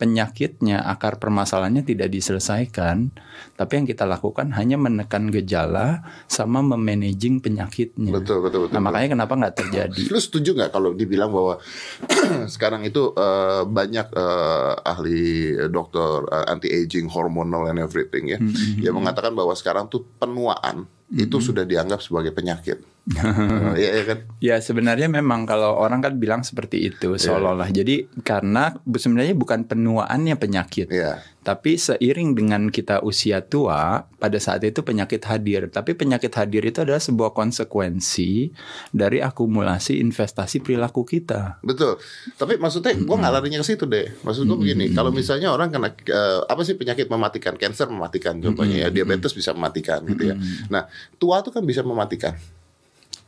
penyakitnya 0.00 0.80
akar 0.80 1.21
permasalahannya 1.21 1.85
tidak 1.85 2.09
diselesaikan 2.09 3.12
tapi 3.61 3.73
yang 3.76 3.85
kita 3.85 4.09
lakukan 4.09 4.57
hanya 4.57 4.80
menekan 4.80 5.28
gejala 5.28 6.09
sama 6.25 6.64
memanaging 6.64 7.45
penyakitnya. 7.45 8.09
Betul 8.09 8.40
betul 8.40 8.64
betul. 8.64 8.73
Nah 8.73 8.80
makanya 8.80 9.21
kenapa 9.21 9.37
nggak 9.37 9.57
terjadi? 9.61 10.02
Lu 10.09 10.16
setuju 10.16 10.57
nggak 10.57 10.73
kalau 10.73 10.97
dibilang 10.97 11.28
bahwa 11.28 11.61
sekarang 12.54 12.88
itu 12.88 13.12
eh, 13.12 13.62
banyak 13.69 14.09
eh, 14.16 14.73
ahli 14.80 15.21
dokter 15.69 16.25
anti 16.49 16.73
aging, 16.73 17.12
hormonal 17.12 17.69
and 17.69 17.85
everything 17.85 18.33
ya, 18.33 18.40
yang 18.80 18.97
mengatakan 18.97 19.37
bahwa 19.37 19.52
sekarang 19.52 19.92
tuh 19.92 20.09
penuaan 20.16 20.88
itu 21.11 21.37
sudah 21.42 21.66
dianggap 21.66 22.00
sebagai 22.00 22.30
penyakit. 22.30 22.80
Iya 23.80 23.90
iya 23.97 24.04
kan? 24.04 24.19
Ya 24.38 24.57
sebenarnya 24.61 25.09
memang 25.09 25.49
kalau 25.49 25.76
orang 25.76 26.04
kan 26.04 26.16
bilang 26.21 26.42
seperti 26.45 26.92
itu 26.92 27.16
seolah-olah. 27.16 27.73
Jadi 27.73 28.07
karena 28.23 28.76
sebenarnya 28.85 29.35
bukan 29.35 29.64
penuaannya 29.66 30.37
penyakit. 30.37 30.92
Iya. 30.92 31.23
Tapi 31.40 31.80
seiring 31.80 32.37
dengan 32.37 32.69
kita 32.69 33.00
usia 33.00 33.40
tua, 33.40 34.04
pada 34.21 34.37
saat 34.37 34.61
itu 34.61 34.85
penyakit 34.85 35.25
hadir. 35.25 35.73
Tapi 35.73 35.97
penyakit 35.97 36.28
hadir 36.37 36.61
itu 36.61 36.85
adalah 36.85 37.00
sebuah 37.00 37.33
konsekuensi 37.33 38.52
dari 38.92 39.25
akumulasi 39.25 40.04
investasi 40.04 40.61
perilaku 40.61 41.09
kita. 41.09 41.64
Betul. 41.64 41.97
Tapi 42.37 42.61
maksudnya 42.61 42.92
gue 42.92 43.16
nggak 43.16 43.33
larinya 43.33 43.64
ke 43.64 43.66
situ 43.66 43.88
deh. 43.88 44.12
Maksud 44.21 44.45
gue 44.45 44.59
begini, 44.61 44.92
kalau 44.92 45.09
misalnya 45.09 45.49
orang 45.49 45.73
kena 45.73 45.88
eh, 45.97 46.40
apa 46.45 46.61
sih 46.61 46.76
penyakit 46.76 47.09
mematikan, 47.09 47.57
cancer 47.57 47.88
mematikan 47.88 48.37
contohnya 48.37 48.87
ya, 48.87 48.88
diabetes 48.92 49.33
bisa 49.33 49.57
mematikan 49.57 50.04
gitu 50.04 50.28
ya. 50.28 50.37
Nah, 50.69 50.92
tua 51.16 51.40
tuh 51.40 51.57
kan 51.57 51.64
bisa 51.64 51.80
mematikan. 51.80 52.37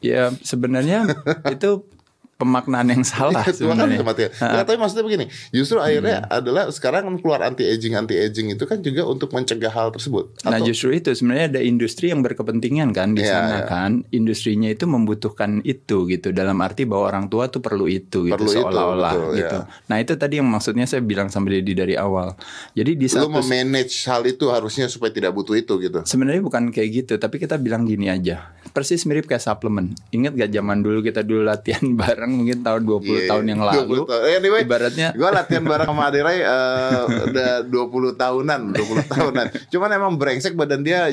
Ya 0.02 0.34
sebenarnya 0.42 1.06
itu 1.54 1.86
pemaknaan 2.34 2.90
yang 2.90 3.06
salah 3.06 3.46
kan 3.46 3.54
sebenarnya. 3.54 4.02
mati. 4.02 4.26
Nah, 4.34 4.66
tapi 4.66 4.74
maksudnya 4.74 5.06
begini, 5.06 5.24
justru 5.54 5.78
akhirnya 5.78 6.26
adalah 6.26 6.66
sekarang 6.74 7.06
kan 7.06 7.14
keluar 7.16 7.38
anti 7.38 7.62
aging 7.62 7.94
anti 7.94 8.18
aging 8.18 8.50
itu 8.50 8.66
kan 8.66 8.82
juga 8.82 9.06
untuk 9.06 9.30
mencegah 9.30 9.70
hal 9.70 9.94
tersebut. 9.94 10.42
Nah 10.42 10.58
Atau- 10.58 10.66
justru 10.66 10.90
itu 10.90 11.14
sebenarnya 11.14 11.54
ada 11.54 11.60
industri 11.62 12.10
yang 12.10 12.18
berkepentingan 12.18 12.90
kan 12.90 13.14
di 13.14 13.22
Iya, 13.22 13.30
sana 13.30 13.62
iya. 13.62 13.70
kan 13.70 14.02
industrinya 14.10 14.66
itu 14.66 14.90
membutuhkan 14.90 15.62
itu 15.62 16.10
gitu 16.10 16.34
dalam 16.34 16.58
arti 16.58 16.82
bahwa 16.82 17.14
orang 17.14 17.30
tua 17.30 17.46
tuh 17.46 17.62
perlu 17.62 17.86
itu 17.86 18.26
gitu 18.26 18.34
Perlu 18.34 18.50
itu, 18.50 18.58
seolah-olah 18.58 19.14
betul, 19.14 19.38
gitu. 19.38 19.58
iya. 19.62 19.70
Nah 19.86 19.96
itu 20.02 20.12
tadi 20.16 20.34
yang 20.34 20.48
maksudnya 20.48 20.84
saya 20.84 20.98
bilang 21.00 21.30
sama 21.30 21.46
Dedi 21.46 21.78
dari 21.78 21.94
awal. 21.94 22.34
Jadi 22.74 22.98
di 22.98 23.06
satu 23.06 23.30
memanage 23.30 24.02
hal 24.04 24.26
itu 24.26 24.50
harusnya 24.50 24.90
supaya 24.90 25.14
tidak 25.14 25.30
butuh 25.30 25.54
itu 25.54 25.78
gitu. 25.78 26.02
sebenarnya 26.02 26.42
bukan 26.42 26.74
kayak 26.74 27.06
gitu 27.06 27.14
tapi 27.16 27.38
kita 27.38 27.54
bilang 27.54 27.86
gini 27.86 28.10
aja 28.10 28.50
persis 28.72 29.04
mirip 29.04 29.28
kayak 29.28 29.38
suplemen. 29.38 29.92
Ingat 30.10 30.32
gak 30.32 30.50
zaman 30.50 30.80
dulu 30.80 31.00
kita 31.00 31.20
dulu 31.20 31.44
latihan 31.44 31.84
bareng 32.00 32.32
mungkin 32.32 32.64
tahun 32.64 32.82
20 32.82 33.04
Iya, 33.04 33.20
tahun 33.28 33.44
yang 33.46 33.60
20 33.60 33.68
lalu. 33.68 33.96
tahun. 34.08 34.20
Eh, 34.24 34.34
Anyway, 34.36 34.60
ibaratnya 34.64 35.08
gue 35.12 35.28
latihan 35.28 35.62
bareng 35.62 35.88
sama 35.88 36.02
Adirai 36.08 36.38
eh, 36.40 37.02
udah 37.28 37.50
20 37.68 38.16
tahunan, 38.16 38.60
20 38.72 39.12
tahunan. 39.12 39.46
Cuman 39.68 39.90
emang 39.92 40.12
brengsek 40.16 40.56
badan 40.56 40.80
dia. 40.80 41.12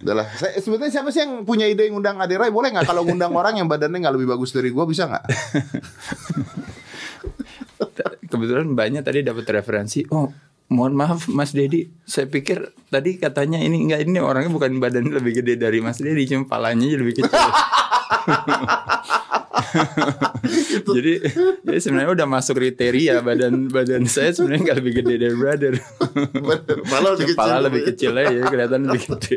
Udahlah. 0.00 0.26
Saya, 0.34 0.58
sebetulnya 0.58 0.90
siapa 0.90 1.12
sih 1.12 1.22
yang 1.22 1.44
punya 1.44 1.68
ide 1.68 1.86
yang 1.86 2.00
ngundang 2.00 2.18
Adirai? 2.18 2.48
Boleh 2.48 2.72
nggak 2.72 2.88
kalau 2.88 3.04
ngundang 3.04 3.30
orang 3.32 3.60
yang 3.60 3.68
badannya 3.68 4.00
nggak 4.00 4.14
lebih 4.16 4.32
bagus 4.32 4.50
dari 4.50 4.72
gue 4.72 4.84
bisa 4.84 5.06
nggak? 5.06 5.24
kebetulan 8.32 8.72
banyak 8.72 9.02
tadi 9.04 9.20
dapat 9.20 9.44
referensi. 9.52 10.00
Oh, 10.08 10.24
mohon 10.68 10.94
maaf 10.94 11.26
Mas 11.30 11.50
Dedi, 11.56 11.90
saya 12.06 12.26
pikir 12.30 12.74
tadi 12.92 13.18
katanya 13.18 13.58
ini 13.58 13.88
enggak 13.88 14.04
ini 14.06 14.18
orangnya 14.22 14.52
bukan 14.52 14.78
badan 14.78 15.10
lebih 15.10 15.42
gede 15.42 15.58
dari 15.58 15.80
Mas 15.82 15.98
Dedi, 15.98 16.28
cuma 16.28 16.46
palanya 16.46 16.86
aja 16.86 16.98
lebih 16.98 17.14
kecil. 17.22 17.50
jadi, 20.96 21.12
jadi 21.64 21.78
sebenarnya 21.80 22.12
udah 22.12 22.26
masuk 22.28 22.60
kriteria 22.60 23.24
badan 23.24 23.72
badan 23.72 24.04
saya 24.04 24.30
sebenarnya 24.36 24.70
nggak 24.70 24.78
lebih 24.84 24.92
gede 25.02 25.14
dari 25.18 25.34
brother. 25.34 25.74
Malah 26.92 27.10
lebih 27.16 27.26
kecil. 27.32 27.36
Kepala 27.36 27.56
lebih 27.62 27.82
kecil 27.88 28.12
aja 28.16 28.40
kelihatan 28.46 28.80
lebih 28.86 29.04
gede. 29.16 29.36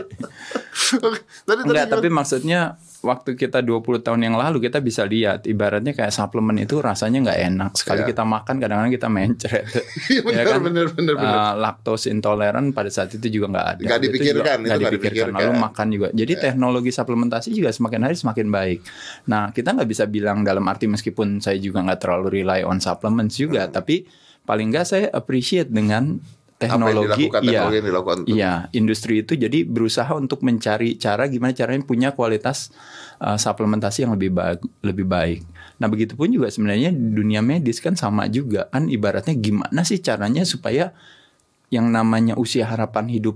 tadi, 1.47 1.61
Enggak, 1.65 1.87
tapi 1.89 2.07
maksudnya 2.11 2.77
waktu 3.05 3.37
kita 3.37 3.61
20 3.61 4.01
tahun 4.01 4.19
yang 4.25 4.35
lalu 4.35 4.57
kita 4.65 4.81
bisa 4.81 5.05
lihat 5.05 5.45
ibaratnya 5.45 5.93
kayak 5.93 6.09
suplemen 6.09 6.57
itu 6.65 6.81
rasanya 6.81 7.21
nggak 7.21 7.39
enak. 7.53 7.71
Sekali 7.77 8.01
Iya. 8.01 8.09
kita 8.09 8.23
makan 8.25 8.55
kadang-kadang 8.57 8.93
kita 8.93 9.07
mencret. 9.07 9.65
Iya, 10.09 10.21
benar, 10.25 10.57
benar, 10.61 10.87
benar, 10.97 11.13
benar. 11.17 11.37
Uh, 11.37 11.53
laktos 11.61 12.09
intoleran 12.09 12.73
pada 12.73 12.89
saat 12.89 13.13
itu 13.13 13.27
juga 13.29 13.53
nggak 13.53 13.67
ada. 13.77 13.83
Nggak 13.85 14.01
dipikirkan, 14.01 14.57
nggak 14.65 14.79
dipikirkan. 14.81 15.29
dipikirkan. 15.29 15.33
Lalu 15.37 15.53
makan 15.61 15.87
juga. 15.93 16.07
Jadi 16.11 16.33
teknologi 16.41 16.91
suplementasi 16.91 17.47
juga 17.53 17.69
semakin 17.69 18.01
hari 18.09 18.15
semakin 18.17 18.47
baik. 18.49 18.79
Nah 19.29 19.53
kita 19.53 19.69
nggak 19.77 19.89
bisa 19.89 20.03
bilang 20.09 20.41
dalam 20.41 20.65
arti 20.65 20.89
meskipun 20.89 21.39
saya 21.39 21.61
juga 21.61 21.85
nggak 21.85 21.99
terlalu 22.01 22.41
rely 22.41 22.65
on 22.65 22.81
supplements 22.81 23.37
juga, 23.37 23.69
tapi 23.69 24.05
paling 24.45 24.73
nggak 24.73 24.85
saya 24.85 25.07
appreciate 25.13 25.69
dengan 25.69 26.17
Hmm. 26.55 26.71
Apa 26.71 26.71
yang 26.71 26.87
teknologi, 26.87 27.27
dilakukan, 27.27 27.41
iya, 27.43 27.51
teknologi 27.51 27.75
yang 27.75 27.87
dilakukan 27.91 28.17
untuk- 28.23 28.35
iya, 28.39 28.53
industri 28.71 29.13
itu 29.27 29.33
jadi 29.35 29.59
berusaha 29.67 30.11
untuk 30.15 30.39
mencari 30.39 30.95
cara 30.95 31.27
gimana 31.27 31.51
caranya 31.51 31.83
punya 31.83 32.09
kualitas 32.15 32.71
uh, 33.19 33.35
suplementasi 33.35 34.07
yang 34.07 34.15
lebih 34.15 34.31
baik, 34.31 34.59
lebih 34.79 35.03
baik. 35.03 35.39
Nah, 35.83 35.91
begitupun 35.91 36.31
juga 36.31 36.47
sebenarnya 36.47 36.95
dunia 36.95 37.43
medis 37.43 37.83
kan 37.83 37.99
sama 37.99 38.31
juga 38.31 38.71
kan 38.71 38.87
ibaratnya 38.87 39.35
gimana 39.35 39.83
sih 39.83 39.99
caranya 39.99 40.47
supaya 40.47 40.95
yang 41.67 41.91
namanya 41.91 42.39
usia 42.39 42.63
harapan 42.71 43.11
hidup 43.11 43.35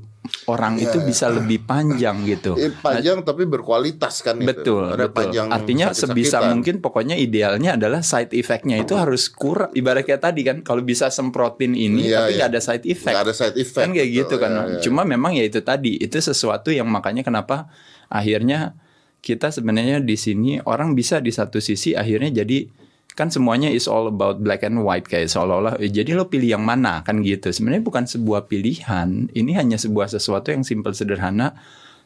orang 0.52 0.78
itu 0.78 1.00
bisa 1.02 1.32
lebih 1.32 1.64
panjang 1.64 2.22
gitu. 2.28 2.54
Eh, 2.60 2.70
panjang 2.70 3.24
tapi 3.24 3.48
berkualitas 3.48 4.20
kan 4.22 4.38
itu. 4.38 4.46
Betul, 4.52 4.92
Ada 4.94 5.08
betul. 5.08 5.16
panjang 5.16 5.48
Artinya 5.50 5.86
sebisa 5.96 6.38
sakit-sakitan. 6.38 6.50
mungkin 6.52 6.76
pokoknya 6.84 7.16
idealnya 7.16 7.80
adalah 7.80 8.04
side 8.04 8.36
effect-nya 8.36 8.84
itu 8.84 8.94
harus 9.00 9.32
kurang. 9.32 9.72
Ibarat 9.74 10.04
kayak 10.06 10.22
tadi 10.22 10.42
kan, 10.44 10.62
kalau 10.62 10.84
bisa 10.84 11.08
semprotin 11.10 11.74
ini 11.74 12.12
Iya, 12.12 12.28
tapi 12.28 12.32
nggak 12.36 12.50
ada 12.52 12.62
side 12.62 12.86
effect. 12.86 13.16
Nggak 13.16 13.26
ada 13.26 13.36
side 13.36 13.58
effect, 13.58 13.84
Kan 13.88 13.90
kayak 13.96 14.10
betul. 14.12 14.20
gitu 14.22 14.36
kan. 14.38 14.52
Iya, 14.52 14.64
iya. 14.68 14.80
Cuma 14.84 15.02
memang 15.08 15.32
ya 15.34 15.44
itu 15.48 15.60
tadi, 15.64 15.98
itu 15.98 16.18
sesuatu 16.20 16.70
yang 16.70 16.88
makanya 16.92 17.24
kenapa 17.24 17.72
akhirnya 18.12 18.76
kita 19.20 19.52
sebenarnya 19.52 20.00
di 20.00 20.16
sini 20.16 20.64
orang 20.64 20.96
bisa 20.96 21.20
di 21.20 21.32
satu 21.32 21.60
sisi 21.60 21.92
akhirnya 21.96 22.44
jadi 22.44 22.72
kan 23.20 23.28
semuanya 23.28 23.68
is 23.68 23.84
all 23.92 24.08
about 24.08 24.40
black 24.40 24.64
and 24.64 24.80
white 24.80 25.04
kayak 25.04 25.28
seolah-olah 25.28 25.76
eh, 25.84 25.92
jadi 25.92 26.16
lo 26.16 26.32
pilih 26.32 26.56
yang 26.56 26.64
mana? 26.64 27.04
Kan 27.04 27.20
gitu. 27.20 27.52
Sebenarnya 27.52 27.84
bukan 27.84 28.08
sebuah 28.08 28.48
pilihan 28.48 29.28
ini 29.36 29.52
hanya 29.60 29.76
sebuah 29.76 30.08
sesuatu 30.08 30.56
yang 30.56 30.64
simpel 30.64 30.96
sederhana. 30.96 31.60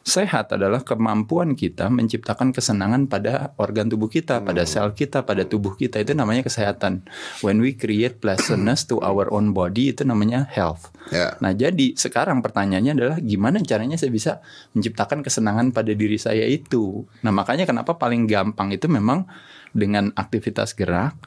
Sehat 0.04 0.52
adalah 0.52 0.84
kemampuan 0.84 1.56
kita 1.56 1.88
menciptakan 1.88 2.52
kesenangan 2.52 3.08
pada 3.08 3.56
organ 3.56 3.88
tubuh 3.88 4.12
kita 4.12 4.44
pada 4.44 4.68
sel 4.68 4.92
kita 4.92 5.24
pada 5.24 5.48
tubuh 5.48 5.80
kita. 5.80 5.96
Itu 5.96 6.12
namanya 6.12 6.44
kesehatan. 6.44 7.08
When 7.40 7.64
we 7.64 7.72
create 7.72 8.20
pleasantness 8.20 8.84
to 8.92 9.00
our 9.00 9.32
own 9.32 9.56
body 9.56 9.96
itu 9.96 10.04
namanya 10.04 10.44
health. 10.52 10.92
Ya. 11.08 11.40
Nah, 11.40 11.56
jadi 11.56 11.96
sekarang 11.96 12.44
pertanyaannya 12.44 12.92
adalah 12.92 13.16
gimana 13.16 13.64
caranya 13.64 13.96
saya 13.96 14.12
bisa 14.12 14.44
menciptakan 14.76 15.24
kesenangan 15.24 15.72
pada 15.72 15.96
diri 15.96 16.20
saya 16.20 16.44
itu. 16.44 17.08
Nah, 17.24 17.32
makanya 17.32 17.64
kenapa 17.64 17.96
paling 17.96 18.28
gampang 18.28 18.76
itu 18.76 18.84
memang 18.92 19.24
dengan 19.74 20.14
aktivitas 20.14 20.72
gerak 20.72 21.18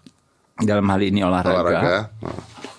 dalam 0.57 0.87
hal 0.89 1.01
ini 1.05 1.21
olahraga, 1.21 1.61
olahraga, 1.61 1.97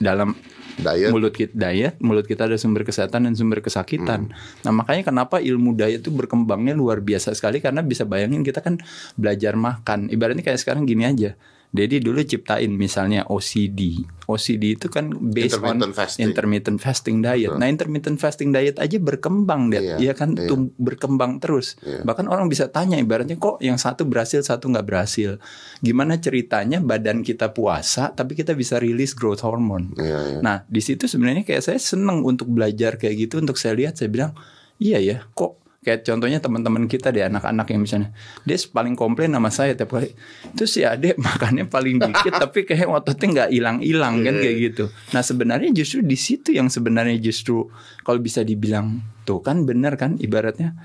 dalam 0.03 0.35
diet. 0.79 1.11
mulut 1.11 1.35
kita 1.35 1.55
diet, 1.55 1.95
mulut 2.03 2.27
kita 2.27 2.51
ada 2.51 2.57
sumber 2.59 2.83
kesehatan 2.83 3.29
dan 3.31 3.35
sumber 3.39 3.63
kesakitan. 3.63 4.35
Nah, 4.67 4.73
makanya 4.75 5.07
kenapa 5.07 5.39
ilmu 5.39 5.79
diet 5.79 6.03
itu 6.03 6.11
berkembangnya 6.11 6.75
luar 6.75 6.99
biasa 7.05 7.35
sekali 7.35 7.63
karena 7.63 7.83
bisa 7.83 8.03
bayangin 8.03 8.43
kita 8.43 8.63
kan 8.65 8.81
belajar 9.15 9.55
makan. 9.55 10.11
Ibaratnya 10.11 10.43
kayak 10.43 10.59
sekarang 10.59 10.87
gini 10.87 11.07
aja. 11.07 11.39
Dedi 11.69 12.01
dulu 12.01 12.21
ciptain 12.21 12.73
misalnya 12.73 13.29
OCD. 13.29 14.01
OCD 14.25 14.73
itu 14.73 14.89
kan 14.89 15.13
based 15.13 15.57
on 15.57 15.77
Intermittent 15.77 15.93
fasting. 15.93 16.25
intermittent 16.25 16.79
fasting 16.79 17.17
diet. 17.21 17.53
Nah, 17.53 17.65
intermittent 17.65 18.17
fasting 18.17 18.51
diet 18.51 18.77
aja 18.77 18.97
berkembang 18.97 19.69
deh. 19.69 19.79
Iya, 19.79 19.97
Iya 20.01 20.13
kan 20.13 20.33
tum- 20.33 20.73
berkembang 20.75 21.37
terus. 21.39 21.77
Iya. 21.81 22.03
Bahkan 22.03 22.25
orang 22.25 22.49
bisa 22.49 22.69
tanya 22.69 22.97
ibaratnya 22.97 23.37
kok 23.37 23.61
yang 23.61 23.77
satu 23.77 24.05
berhasil, 24.05 24.41
satu 24.41 24.67
nggak 24.67 24.85
berhasil. 24.85 25.37
Gimana 25.79 26.17
ceritanya 26.17 26.81
badan 26.81 27.21
kita 27.21 27.53
puasa 27.53 28.11
tapi 28.11 28.33
kita 28.33 28.53
bisa 28.53 28.77
rilis 28.77 29.13
growth 29.13 29.45
hormone. 29.45 29.93
Iya, 29.95 30.19
iya. 30.27 30.39
Nah, 30.41 30.65
di 30.65 30.81
situ 30.81 31.05
sebenarnya 31.05 31.45
kayak 31.45 31.63
saya 31.63 31.79
seneng 31.79 32.25
untuk 32.25 32.49
belajar 32.49 32.97
kayak 32.97 33.29
gitu 33.29 33.39
untuk 33.39 33.57
saya 33.57 33.77
lihat 33.77 33.97
saya 33.97 34.09
bilang, 34.09 34.33
iya 34.77 34.97
ya, 34.99 35.21
kok 35.31 35.61
kayak 35.89 36.05
contohnya 36.05 36.37
teman-teman 36.37 36.85
kita 36.85 37.09
deh 37.09 37.25
anak-anak 37.25 37.73
yang 37.73 37.81
misalnya 37.81 38.13
dia 38.45 38.61
paling 38.69 38.93
komplain 38.93 39.33
sama 39.33 39.49
saya 39.49 39.73
tiap 39.73 39.97
kali. 39.97 40.13
Itu 40.53 40.69
si 40.69 40.85
adek 40.85 41.17
makannya 41.27 41.65
paling 41.65 41.97
dikit 41.97 42.37
tapi 42.45 42.69
kayak 42.69 42.85
ototnya 42.85 43.27
nggak 43.33 43.51
hilang-hilang 43.57 44.21
kan 44.21 44.35
kayak 44.37 44.57
gitu. 44.61 44.85
Nah 45.17 45.25
sebenarnya 45.25 45.73
justru 45.73 46.05
di 46.05 46.21
situ 46.21 46.53
yang 46.53 46.69
sebenarnya 46.69 47.17
justru 47.17 47.65
kalau 48.05 48.21
bisa 48.21 48.45
dibilang 48.45 49.01
tuh 49.25 49.41
kan 49.41 49.65
benar 49.65 49.97
kan 49.97 50.21
ibaratnya. 50.21 50.77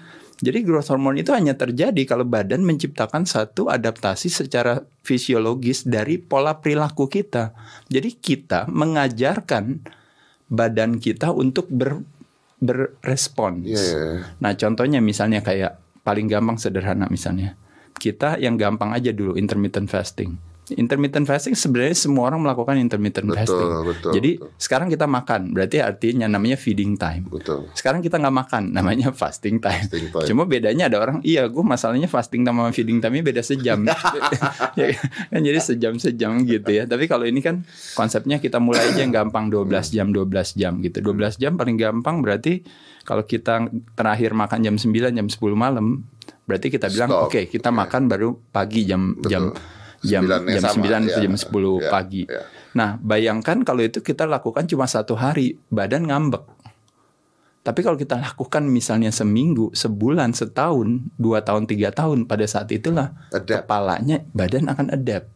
Jadi 0.43 0.63
growth 0.63 0.91
hormone 0.91 1.19
itu 1.23 1.31
hanya 1.31 1.55
terjadi 1.55 2.03
kalau 2.03 2.27
badan 2.27 2.63
menciptakan 2.63 3.23
satu 3.27 3.71
adaptasi 3.71 4.27
secara 4.27 4.83
fisiologis 5.03 5.87
dari 5.87 6.19
pola 6.19 6.59
perilaku 6.59 7.07
kita. 7.07 7.55
Jadi 7.87 8.19
kita 8.19 8.67
mengajarkan 8.67 9.83
badan 10.53 11.01
kita 11.01 11.31
untuk 11.31 11.71
ber 11.71 12.05
berrespons. 12.63 13.67
Iya, 13.67 13.79
iya, 13.79 13.99
iya. 13.99 14.21
Nah, 14.39 14.51
contohnya 14.55 14.99
misalnya 15.03 15.43
kayak 15.43 16.03
paling 16.03 16.27
gampang 16.27 16.59
sederhana 16.59 17.07
misalnya. 17.11 17.55
Kita 17.93 18.41
yang 18.41 18.57
gampang 18.57 18.91
aja 18.91 19.13
dulu 19.13 19.37
intermittent 19.37 19.87
fasting. 19.87 20.52
Intermittent 20.71 21.27
fasting 21.27 21.59
sebenarnya 21.59 21.91
semua 21.91 22.31
orang 22.31 22.39
melakukan 22.39 22.79
intermittent 22.79 23.27
Betul, 23.27 23.39
fasting. 23.43 23.67
betul, 23.83 24.11
Jadi 24.15 24.31
betul. 24.39 24.49
sekarang 24.55 24.87
kita 24.87 25.05
makan, 25.11 25.51
berarti 25.51 25.83
artinya 25.83 26.31
namanya 26.31 26.55
feeding 26.55 26.95
time. 26.95 27.27
Betul. 27.27 27.67
Sekarang 27.75 27.99
kita 27.99 28.15
nggak 28.15 28.31
makan, 28.31 28.71
namanya 28.71 29.11
fasting 29.19 29.59
time. 29.59 29.83
Fasting 29.83 30.07
time. 30.15 30.23
Cuma 30.23 30.47
bedanya 30.47 30.87
ada 30.87 31.03
orang, 31.03 31.19
iya 31.27 31.51
gue 31.51 31.63
masalahnya 31.67 32.07
fasting 32.07 32.47
sama 32.47 32.71
feeding 32.71 33.03
time 33.03 33.19
beda 33.19 33.43
sejam. 33.43 33.83
ya, 34.79 34.95
kan 35.27 35.41
jadi 35.43 35.59
sejam-sejam 35.59 36.47
gitu 36.47 36.69
ya. 36.71 36.87
Tapi 36.87 37.11
kalau 37.11 37.27
ini 37.27 37.43
kan 37.43 37.67
konsepnya 37.99 38.39
kita 38.39 38.63
mulai 38.63 38.87
aja 38.87 39.03
yang 39.03 39.11
gampang 39.11 39.51
12 39.51 39.67
jam, 39.91 40.15
12 40.15 40.55
jam 40.55 40.79
gitu. 40.79 41.03
12 41.03 41.43
jam 41.43 41.59
paling 41.59 41.75
gampang 41.75 42.23
berarti 42.23 42.63
kalau 43.03 43.27
kita 43.27 43.67
terakhir 43.99 44.31
makan 44.31 44.63
jam 44.63 44.75
9, 44.79 45.11
jam 45.11 45.27
10 45.27 45.43
malam, 45.59 46.07
berarti 46.47 46.71
kita 46.71 46.87
bilang 46.87 47.11
oke 47.11 47.51
kita 47.51 47.71
makan 47.71 48.07
baru 48.07 48.35
pagi 48.51 48.87
jam 48.87 49.15
Betul. 49.15 49.27
jam 49.31 49.43
jam 50.03 50.23
jam 50.23 50.43
9 50.61 50.61
atau 50.61 51.09
ya. 51.09 51.17
jam 51.19 51.33
10 51.33 51.49
Ya, 51.79 51.89
pagi. 51.89 52.23
ya. 52.25 52.43
Nah, 52.73 52.95
bayangkan 52.97 53.61
kalau 53.61 53.81
itu 53.81 53.99
kita 53.99 54.23
lakukan 54.23 54.63
cuma 54.65 54.85
satu 54.85 55.13
hari, 55.13 55.57
badan 55.67 56.05
ngambek. 56.05 56.45
Tapi 57.63 57.79
kalau 57.79 57.95
kita 57.95 58.19
lakukan 58.19 58.67
misalnya 58.67 59.07
seminggu, 59.09 59.71
sebulan, 59.71 60.35
setahun, 60.35 61.01
dua 61.15 61.41
tahun, 61.41 61.63
tiga 61.63 61.89
tahun, 61.89 62.27
pada 62.27 62.43
saat 62.43 62.67
itulah 62.69 63.15
Adapt. 63.31 63.63
kepalanya 63.63 64.21
badan 64.29 64.67
akan 64.67 64.91
adapt. 64.91 65.32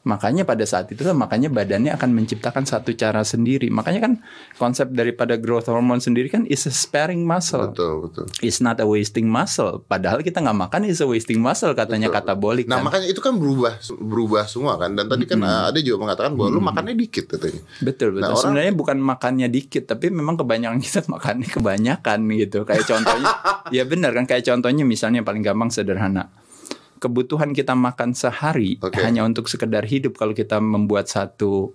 Makanya 0.00 0.48
pada 0.48 0.64
saat 0.64 0.88
itulah 0.88 1.12
makanya 1.12 1.52
badannya 1.52 1.92
akan 1.92 2.16
menciptakan 2.16 2.64
satu 2.64 2.96
cara 2.96 3.20
sendiri. 3.20 3.68
Makanya 3.68 4.00
kan 4.00 4.12
konsep 4.56 4.88
daripada 4.90 5.36
growth 5.36 5.68
hormone 5.68 6.00
sendiri 6.00 6.26
kan 6.26 6.48
is 6.48 6.64
a 6.64 6.72
sparing 6.72 7.20
muscle. 7.22 7.68
Betul, 7.68 8.08
betul. 8.08 8.24
It's 8.40 8.58
not 8.58 8.80
a 8.80 8.88
wasting 8.88 9.28
muscle. 9.28 9.84
Padahal 9.84 10.24
kita 10.24 10.40
nggak 10.40 10.56
makan 10.58 10.88
is 10.88 10.98
a 10.98 11.06
wasting 11.06 11.36
muscle 11.38 11.76
katanya 11.76 12.08
Betul. 12.08 12.16
katabolik 12.24 12.64
Nah 12.64 12.80
kan. 12.80 12.88
makanya 12.88 13.06
itu 13.06 13.20
kan 13.20 13.36
berubah 13.36 13.76
berubah 14.00 14.48
semua 14.48 14.80
kan 14.80 14.96
dan 14.96 15.04
tadi 15.04 15.28
kan 15.28 15.36
uh, 15.36 15.68
ada 15.68 15.76
juga 15.78 16.00
mengatakan 16.00 16.32
bahwa 16.32 16.48
lu 16.48 16.60
makannya 16.60 16.96
dikit 16.96 17.36
katanya. 17.36 17.60
Betul 17.78 18.16
betul. 18.16 18.24
Nah, 18.24 18.28
orang- 18.32 18.40
Sebenarnya 18.40 18.72
bukan 18.72 18.98
makannya 18.98 19.48
dikit, 19.52 19.84
tapi 19.84 20.08
memang 20.08 20.40
kebanyakan 20.40 20.80
kita 20.86 21.04
makannya 21.06 21.44
kebanyakan 21.44 22.18
gitu. 22.40 22.64
Kayak 22.64 22.88
contohnya, 22.88 23.28
ya 23.76 23.84
benar 23.84 24.16
kan. 24.16 24.24
Kayak 24.24 24.48
contohnya 24.48 24.88
misalnya 24.88 25.20
paling 25.20 25.44
gampang 25.44 25.68
sederhana. 25.68 26.32
Kebutuhan 27.00 27.56
kita 27.56 27.72
makan 27.72 28.12
sehari 28.12 28.76
Oke. 28.84 29.00
hanya 29.00 29.24
untuk 29.24 29.48
sekedar 29.48 29.88
hidup. 29.88 30.20
Kalau 30.20 30.36
kita 30.36 30.60
membuat 30.60 31.08
satu 31.08 31.72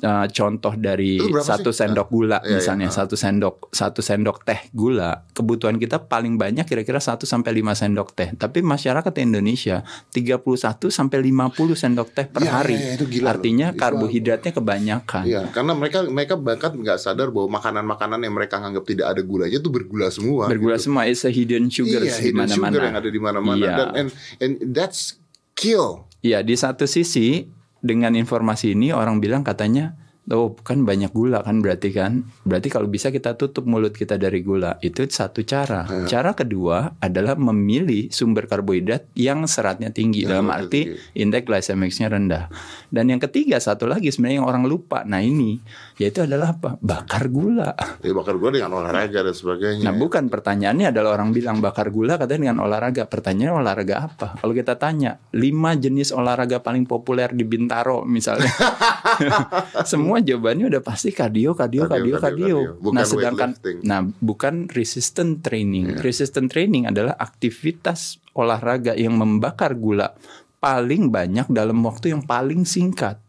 uh, 0.00 0.26
contoh 0.26 0.72
dari 0.74 1.16
satu 1.40 1.68
sih? 1.68 1.78
sendok 1.80 2.08
gula 2.08 2.38
Iya, 2.38 2.46
iya. 2.46 2.54
misalnya 2.56 2.88
satu 2.88 3.14
sendok 3.14 3.68
satu 3.70 4.00
sendok 4.00 4.42
teh 4.42 4.60
gula 4.70 5.24
kebutuhan 5.30 5.76
kita 5.76 6.02
paling 6.02 6.34
banyak 6.34 6.64
kira-kira 6.64 6.96
1 6.96 7.20
sampai 7.20 7.50
5 7.54 7.74
sendok 7.76 8.08
teh 8.10 8.28
tapi 8.32 8.60
masyarakat 8.60 9.12
Indonesia 9.18 9.82
31 10.10 10.40
sampai 10.88 11.18
50 11.22 11.52
sendok 11.74 12.08
teh 12.10 12.26
per 12.26 12.40
Iya, 12.40 12.50
hari 12.52 12.74
iya, 12.74 12.94
itu 12.94 13.04
gila 13.06 13.22
loh. 13.22 13.30
artinya 13.32 13.66
Itu 13.70 13.78
karbohidratnya 13.78 14.52
kebanyakan 14.52 15.24
Iya, 15.24 15.42
karena 15.50 15.72
mereka 15.72 15.98
mereka 16.04 16.34
bahkan 16.34 16.72
nggak 16.72 16.96
sadar 16.96 17.28
bahwa 17.28 17.56
makanan-makanan 17.56 18.20
yang 18.20 18.34
mereka 18.34 18.58
anggap 18.58 18.84
tidak 18.84 19.06
ada 19.08 19.20
gulanya 19.20 19.56
itu 19.56 19.68
bergula 19.68 20.08
semua. 20.08 20.46
bergula 20.46 20.74
gitu. 20.74 20.84
semua 20.86 21.04
is 21.04 21.22
a 21.22 21.30
hidden 21.30 21.68
sugar 21.68 22.00
iya, 22.00 22.12
di 22.12 22.30
hidden 22.30 22.46
sugar 22.46 22.60
mana-mana. 22.60 22.86
yang 22.86 22.96
ada 22.96 23.08
di 23.08 23.20
mana-mana 23.20 23.66
dan 23.66 23.88
and, 23.96 24.08
and 24.38 24.52
that's 24.70 25.16
kill. 25.52 26.08
Iya, 26.20 26.40
di 26.40 26.52
satu 26.52 26.84
sisi 26.84 27.48
dengan 27.80 28.16
informasi 28.16 28.76
ini 28.76 28.92
orang 28.92 29.20
bilang 29.20 29.44
katanya 29.44 29.99
Oh 30.28 30.52
kan 30.52 30.84
banyak 30.84 31.10
gula 31.10 31.40
kan 31.40 31.58
berarti 31.58 31.90
kan 31.90 32.22
Berarti 32.44 32.68
kalau 32.68 32.86
bisa 32.86 33.08
kita 33.08 33.34
tutup 33.34 33.64
mulut 33.64 33.90
kita 33.90 34.14
dari 34.14 34.40
gula 34.40 34.76
Itu 34.78 35.02
satu 35.02 35.40
cara 35.40 35.88
Iya. 35.88 36.06
Cara 36.06 36.32
kedua 36.32 36.92
adalah 36.98 37.34
memilih 37.34 38.08
sumber 38.08 38.44
karbohidrat 38.44 39.08
yang 39.12 39.44
seratnya 39.44 39.88
tinggi 39.88 40.22
Yang 40.22 40.30
Dalam 40.30 40.48
arti 40.48 40.80
tinggi. 40.86 41.16
indeks 41.16 41.44
glycemicsnya 41.44 42.06
rendah 42.08 42.44
Dan 42.86 43.08
yang 43.08 43.18
ketiga 43.18 43.56
satu 43.56 43.84
lagi 43.84 44.08
sebenarnya 44.08 44.38
yang 44.38 44.48
orang 44.48 44.64
lupa 44.64 45.02
Nah 45.02 45.18
ini 45.18 45.56
yaitu 45.96 46.20
adalah 46.20 46.52
apa? 46.52 46.76
Bakar 46.78 47.26
gula 47.26 47.72
Ya 47.98 48.12
bakar 48.12 48.36
gula 48.36 48.54
dengan 48.54 48.72
olahraga 48.74 49.20
dan 49.20 49.32
sebagainya. 49.32 49.82
Nah 49.82 49.92
bukan 49.92 50.26
pertanyaannya 50.26 50.88
adalah 50.88 51.14
orang 51.14 51.30
bilang 51.30 51.58
bakar 51.58 51.88
gula 51.88 52.16
katanya 52.16 52.48
dengan 52.48 52.64
olahraga. 52.64 53.04
Pertanyaannya 53.04 53.52
olahraga 53.54 53.94
apa? 54.02 54.28
Kalau 54.36 54.50
kita 54.50 54.74
tanya 54.74 55.20
lima 55.30 55.76
jenis 55.76 56.10
olahraga 56.10 56.58
paling 56.58 56.82
populer 56.82 57.28
di 57.30 57.44
Bintaro 57.44 58.02
misalnya, 58.02 58.48
semua 59.84 60.09
jawabannya 60.18 60.66
udah 60.66 60.82
pasti 60.82 61.14
kardio, 61.14 61.54
kardio, 61.54 61.86
Kardio, 61.86 61.86
kardio, 61.86 62.16
kardio, 62.18 62.18
kardio. 62.18 62.56
kardio. 62.58 62.82
Bukan 62.82 62.96
Nah 62.98 63.04
sedangkan, 63.06 63.50
nah 63.86 64.00
bukan 64.18 64.54
resistant 64.66 65.46
training. 65.46 66.02
Resistant 66.02 66.50
training 66.50 66.90
adalah 66.90 67.14
aktivitas 67.14 68.18
olahraga 68.34 68.98
yang 68.98 69.14
membakar 69.14 69.78
gula 69.78 70.18
paling 70.58 71.08
banyak 71.14 71.46
dalam 71.54 71.80
waktu 71.86 72.10
yang 72.12 72.26
paling 72.26 72.66
singkat. 72.66 73.22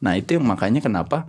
Nah 0.00 0.14
itu 0.14 0.38
yang 0.38 0.46
makanya 0.46 0.78
kenapa 0.84 1.26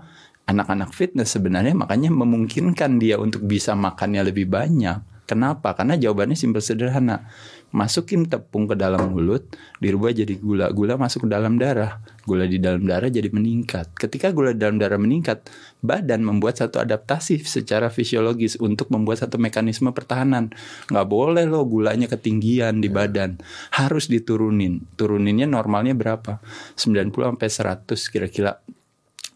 anak-anak 0.48 0.96
fitness 0.96 1.36
sebenarnya 1.36 1.76
makanya 1.76 2.08
memungkinkan 2.14 3.02
dia 3.02 3.20
untuk 3.20 3.44
bisa 3.44 3.76
makannya 3.76 4.24
lebih 4.24 4.48
banyak. 4.48 5.17
Kenapa? 5.28 5.76
Karena 5.76 6.00
jawabannya 6.00 6.40
simpel 6.40 6.64
sederhana. 6.64 7.28
Masukin 7.76 8.32
tepung 8.32 8.64
ke 8.64 8.80
dalam 8.80 9.12
mulut, 9.12 9.44
dirubah 9.84 10.16
jadi 10.16 10.40
gula. 10.40 10.72
Gula 10.72 10.96
masuk 10.96 11.28
ke 11.28 11.36
dalam 11.36 11.60
darah. 11.60 12.00
Gula 12.24 12.48
di 12.48 12.64
dalam 12.64 12.88
darah 12.88 13.12
jadi 13.12 13.28
meningkat. 13.28 13.92
Ketika 13.92 14.32
gula 14.32 14.56
di 14.56 14.64
dalam 14.64 14.80
darah 14.80 14.96
meningkat, 14.96 15.44
badan 15.84 16.24
membuat 16.24 16.64
satu 16.64 16.80
adaptasi 16.80 17.44
secara 17.44 17.92
fisiologis 17.92 18.56
untuk 18.64 18.88
membuat 18.88 19.28
satu 19.28 19.36
mekanisme 19.36 19.92
pertahanan. 19.92 20.56
Nggak 20.88 21.08
boleh 21.12 21.44
loh 21.44 21.68
gulanya 21.68 22.08
ketinggian 22.08 22.80
di 22.80 22.88
badan. 22.88 23.44
Harus 23.76 24.08
diturunin. 24.08 24.88
Turuninnya 24.96 25.44
normalnya 25.44 25.92
berapa? 25.92 26.40
90 26.80 27.12
sampai 27.12 27.50
100 27.52 28.00
kira-kira 28.16 28.64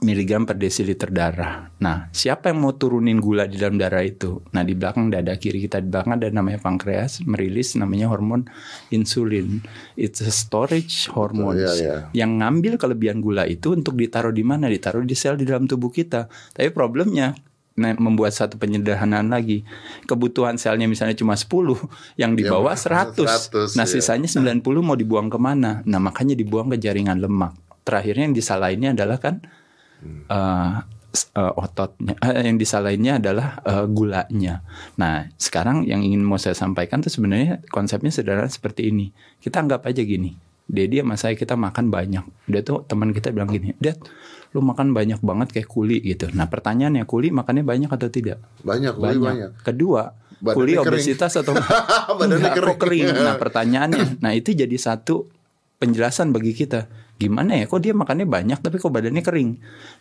miligram 0.02 0.50
per 0.50 0.58
desiliter 0.58 1.14
darah. 1.14 1.70
Nah, 1.78 2.10
siapa 2.10 2.50
yang 2.50 2.66
mau 2.66 2.74
turunin 2.74 3.22
gula 3.22 3.46
di 3.46 3.62
dalam 3.62 3.78
darah 3.78 4.02
itu? 4.02 4.42
Nah, 4.50 4.66
di 4.66 4.74
belakang 4.74 5.14
dada 5.14 5.38
kiri 5.38 5.62
kita 5.62 5.78
di 5.78 5.94
belakang 5.94 6.18
ada 6.18 6.26
namanya 6.34 6.58
pankreas 6.58 7.22
merilis 7.22 7.78
namanya 7.78 8.10
hormon 8.10 8.50
insulin. 8.90 9.62
It's 9.94 10.18
a 10.20 10.34
storage 10.34 11.06
hormone 11.14 11.62
Iya, 11.62 11.72
iya. 11.78 11.96
yang 12.18 12.42
ngambil 12.42 12.82
kelebihan 12.82 13.22
gula 13.22 13.46
itu 13.46 13.78
untuk 13.78 13.94
ditaruh 13.94 14.34
di 14.34 14.42
mana? 14.42 14.66
Ditaruh 14.68 15.06
di 15.06 15.14
sel 15.14 15.38
di 15.38 15.46
dalam 15.46 15.70
tubuh 15.70 15.94
kita. 15.94 16.26
Tapi 16.52 16.74
problemnya 16.74 17.38
membuat 17.78 18.34
satu 18.34 18.58
penyederhanaan 18.58 19.30
lagi. 19.30 19.62
Kebutuhan 20.10 20.58
selnya 20.58 20.90
misalnya 20.90 21.14
cuma 21.14 21.38
10, 21.38 21.78
yang 22.18 22.34
di 22.34 22.42
Ya, 22.42 22.58
bawah 22.58 22.74
100. 23.14 23.22
100, 23.22 23.78
Nah, 23.78 23.86
ya. 23.86 23.90
sisanya 23.90 24.26
90 24.26 24.66
mau 24.82 24.98
dibuang 24.98 25.30
ke 25.30 25.38
mana? 25.38 25.86
Nah, 25.86 26.02
makanya 26.02 26.34
dibuang 26.34 26.74
ke 26.74 26.82
jaringan 26.82 27.22
lemak. 27.22 27.54
Terakhirnya 27.86 28.26
yang 28.30 28.36
disalahinnya 28.36 28.98
adalah 28.98 29.18
kan 29.22 29.42
eh, 30.04 30.72
s- 31.10 31.30
eh, 31.32 31.54
ototnya. 31.54 32.14
Eh, 32.20 32.44
yang 32.44 32.56
disalahinnya 32.56 33.18
adalah 33.18 33.62
eh, 33.62 33.86
gulanya. 33.86 34.62
Nah, 34.96 35.30
sekarang 35.36 35.84
yang 35.84 36.00
ingin 36.00 36.22
mau 36.22 36.36
saya 36.36 36.54
sampaikan 36.54 37.00
tuh 37.00 37.10
sebenarnya 37.10 37.62
konsepnya 37.68 38.10
sederhana 38.10 38.48
seperti 38.48 38.88
ini. 38.88 39.10
Kita 39.38 39.60
anggap 39.60 39.84
aja 39.84 40.02
gini. 40.02 40.34
Dedi 40.64 40.98
sama 40.98 41.16
saya 41.16 41.34
kita 41.34 41.54
makan 41.54 41.90
banyak. 41.90 42.24
Dia 42.46 42.62
tuh 42.62 42.82
teman 42.82 43.12
kita 43.12 43.28
bilang 43.30 43.50
gini, 43.50 43.76
Dad, 43.76 44.00
lu 44.52 44.62
makan 44.62 44.92
banyak 44.92 45.20
banget 45.20 45.52
kayak 45.52 45.68
kuli 45.68 46.00
gitu. 46.00 46.32
Nah 46.32 46.48
pertanyaannya 46.48 47.04
kuli 47.04 47.28
makannya 47.28 47.62
banyak 47.62 47.90
atau 47.90 48.08
tidak? 48.08 48.40
banyak, 48.62 48.96
banyak. 48.96 49.20
banyak. 49.20 49.50
Kedua, 49.62 50.16
Badannya 50.40 50.56
kuli 50.56 50.74
kering. 50.74 50.88
obesitas 50.88 51.36
atau 51.36 51.52
Badannya 52.18 52.40
Enggak, 52.40 52.56
kok 52.56 52.80
kering. 52.80 53.04
kering. 53.04 53.08
Nah 53.20 53.36
pertanyaannya, 53.36 54.04
nah 54.18 54.32
itu 54.32 54.56
jadi 54.56 54.72
satu 54.74 55.28
penjelasan 55.78 56.32
bagi 56.32 56.54
kita. 56.54 56.88
Gimana 57.22 57.62
ya? 57.62 57.70
Kok 57.70 57.82
dia 57.86 57.94
makannya 57.94 58.26
banyak 58.26 58.58
tapi 58.58 58.82
kok 58.82 58.90
badannya 58.90 59.22
kering? 59.22 59.52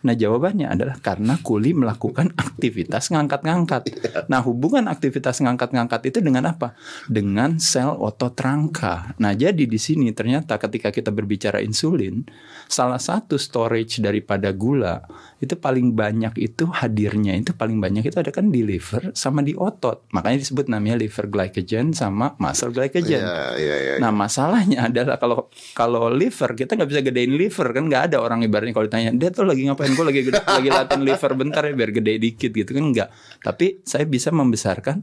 Nah 0.09 0.17
jawabannya 0.17 0.73
adalah 0.73 0.97
karena 0.97 1.37
kuli 1.45 1.77
melakukan 1.77 2.33
aktivitas 2.49 3.13
ngangkat-ngangkat. 3.13 3.93
Nah 4.25 4.41
hubungan 4.41 4.89
aktivitas 4.89 5.45
ngangkat-ngangkat 5.45 6.09
itu 6.09 6.19
dengan 6.25 6.49
apa? 6.49 6.73
Dengan 7.05 7.61
sel 7.61 7.93
otot 7.93 8.33
rangka 8.41 9.13
nah 9.21 9.31
jadi 9.35 9.67
di 9.67 9.79
sini 9.79 10.09
ternyata 10.15 10.57
ketika 10.57 10.89
kita 10.89 11.13
berbicara 11.13 11.61
insulin 11.61 12.25
salah 12.65 12.99
satu 12.99 13.35
storage 13.35 13.99
daripada 13.99 14.49
gula 14.55 15.03
itu 15.41 15.57
paling 15.57 15.91
banyak 15.91 16.37
itu 16.37 16.69
hadirnya 16.69 17.33
itu 17.33 17.51
paling 17.51 17.81
banyak 17.81 18.05
itu 18.05 18.13
ada 18.13 18.29
kan 18.29 18.47
di 18.47 18.61
liver 18.61 19.09
sama 19.11 19.41
di 19.41 19.51
otot 19.51 20.05
makanya 20.13 20.37
disebut 20.39 20.69
namanya 20.69 20.95
liver 20.95 21.25
glycogen 21.27 21.91
sama 21.91 22.37
muscle 22.37 22.69
glycogen 22.69 23.19
Iya, 23.19 23.57
iya, 23.57 23.75
iya. 23.81 23.93
Nah 23.97 24.13
masalahnya 24.13 24.85
adalah 24.87 25.17
kalau 25.17 25.49
kalau 25.73 26.07
liver 26.07 26.53
kita 26.53 26.77
nggak 26.77 26.87
bisa 26.87 27.01
gedein 27.01 27.33
liver 27.33 27.67
kan 27.67 27.83
nggak 27.83 28.03
ada 28.07 28.17
orang 28.17 28.45
ibaratnya 28.45 28.71
kalau 28.71 28.85
ditanya 28.85 29.09
dia 29.11 29.29
tuh 29.29 29.43
lagi 29.43 29.65
ngapain 29.65 29.91
gue 29.91 30.05
lagi 30.05 30.21
gede- 30.23 30.45
lagi 30.45 30.69
latihan 30.69 31.01
liver 31.01 31.31
bentar 31.33 31.61
ya 31.65 31.73
biar 31.73 31.91
gede 31.91 32.13
dikit 32.15 32.51
gitu 32.53 32.71
kan 32.71 32.85
nggak. 32.87 33.09
Tapi 33.41 33.81
saya 33.81 34.05
bisa 34.05 34.29
membesarkan 34.29 35.01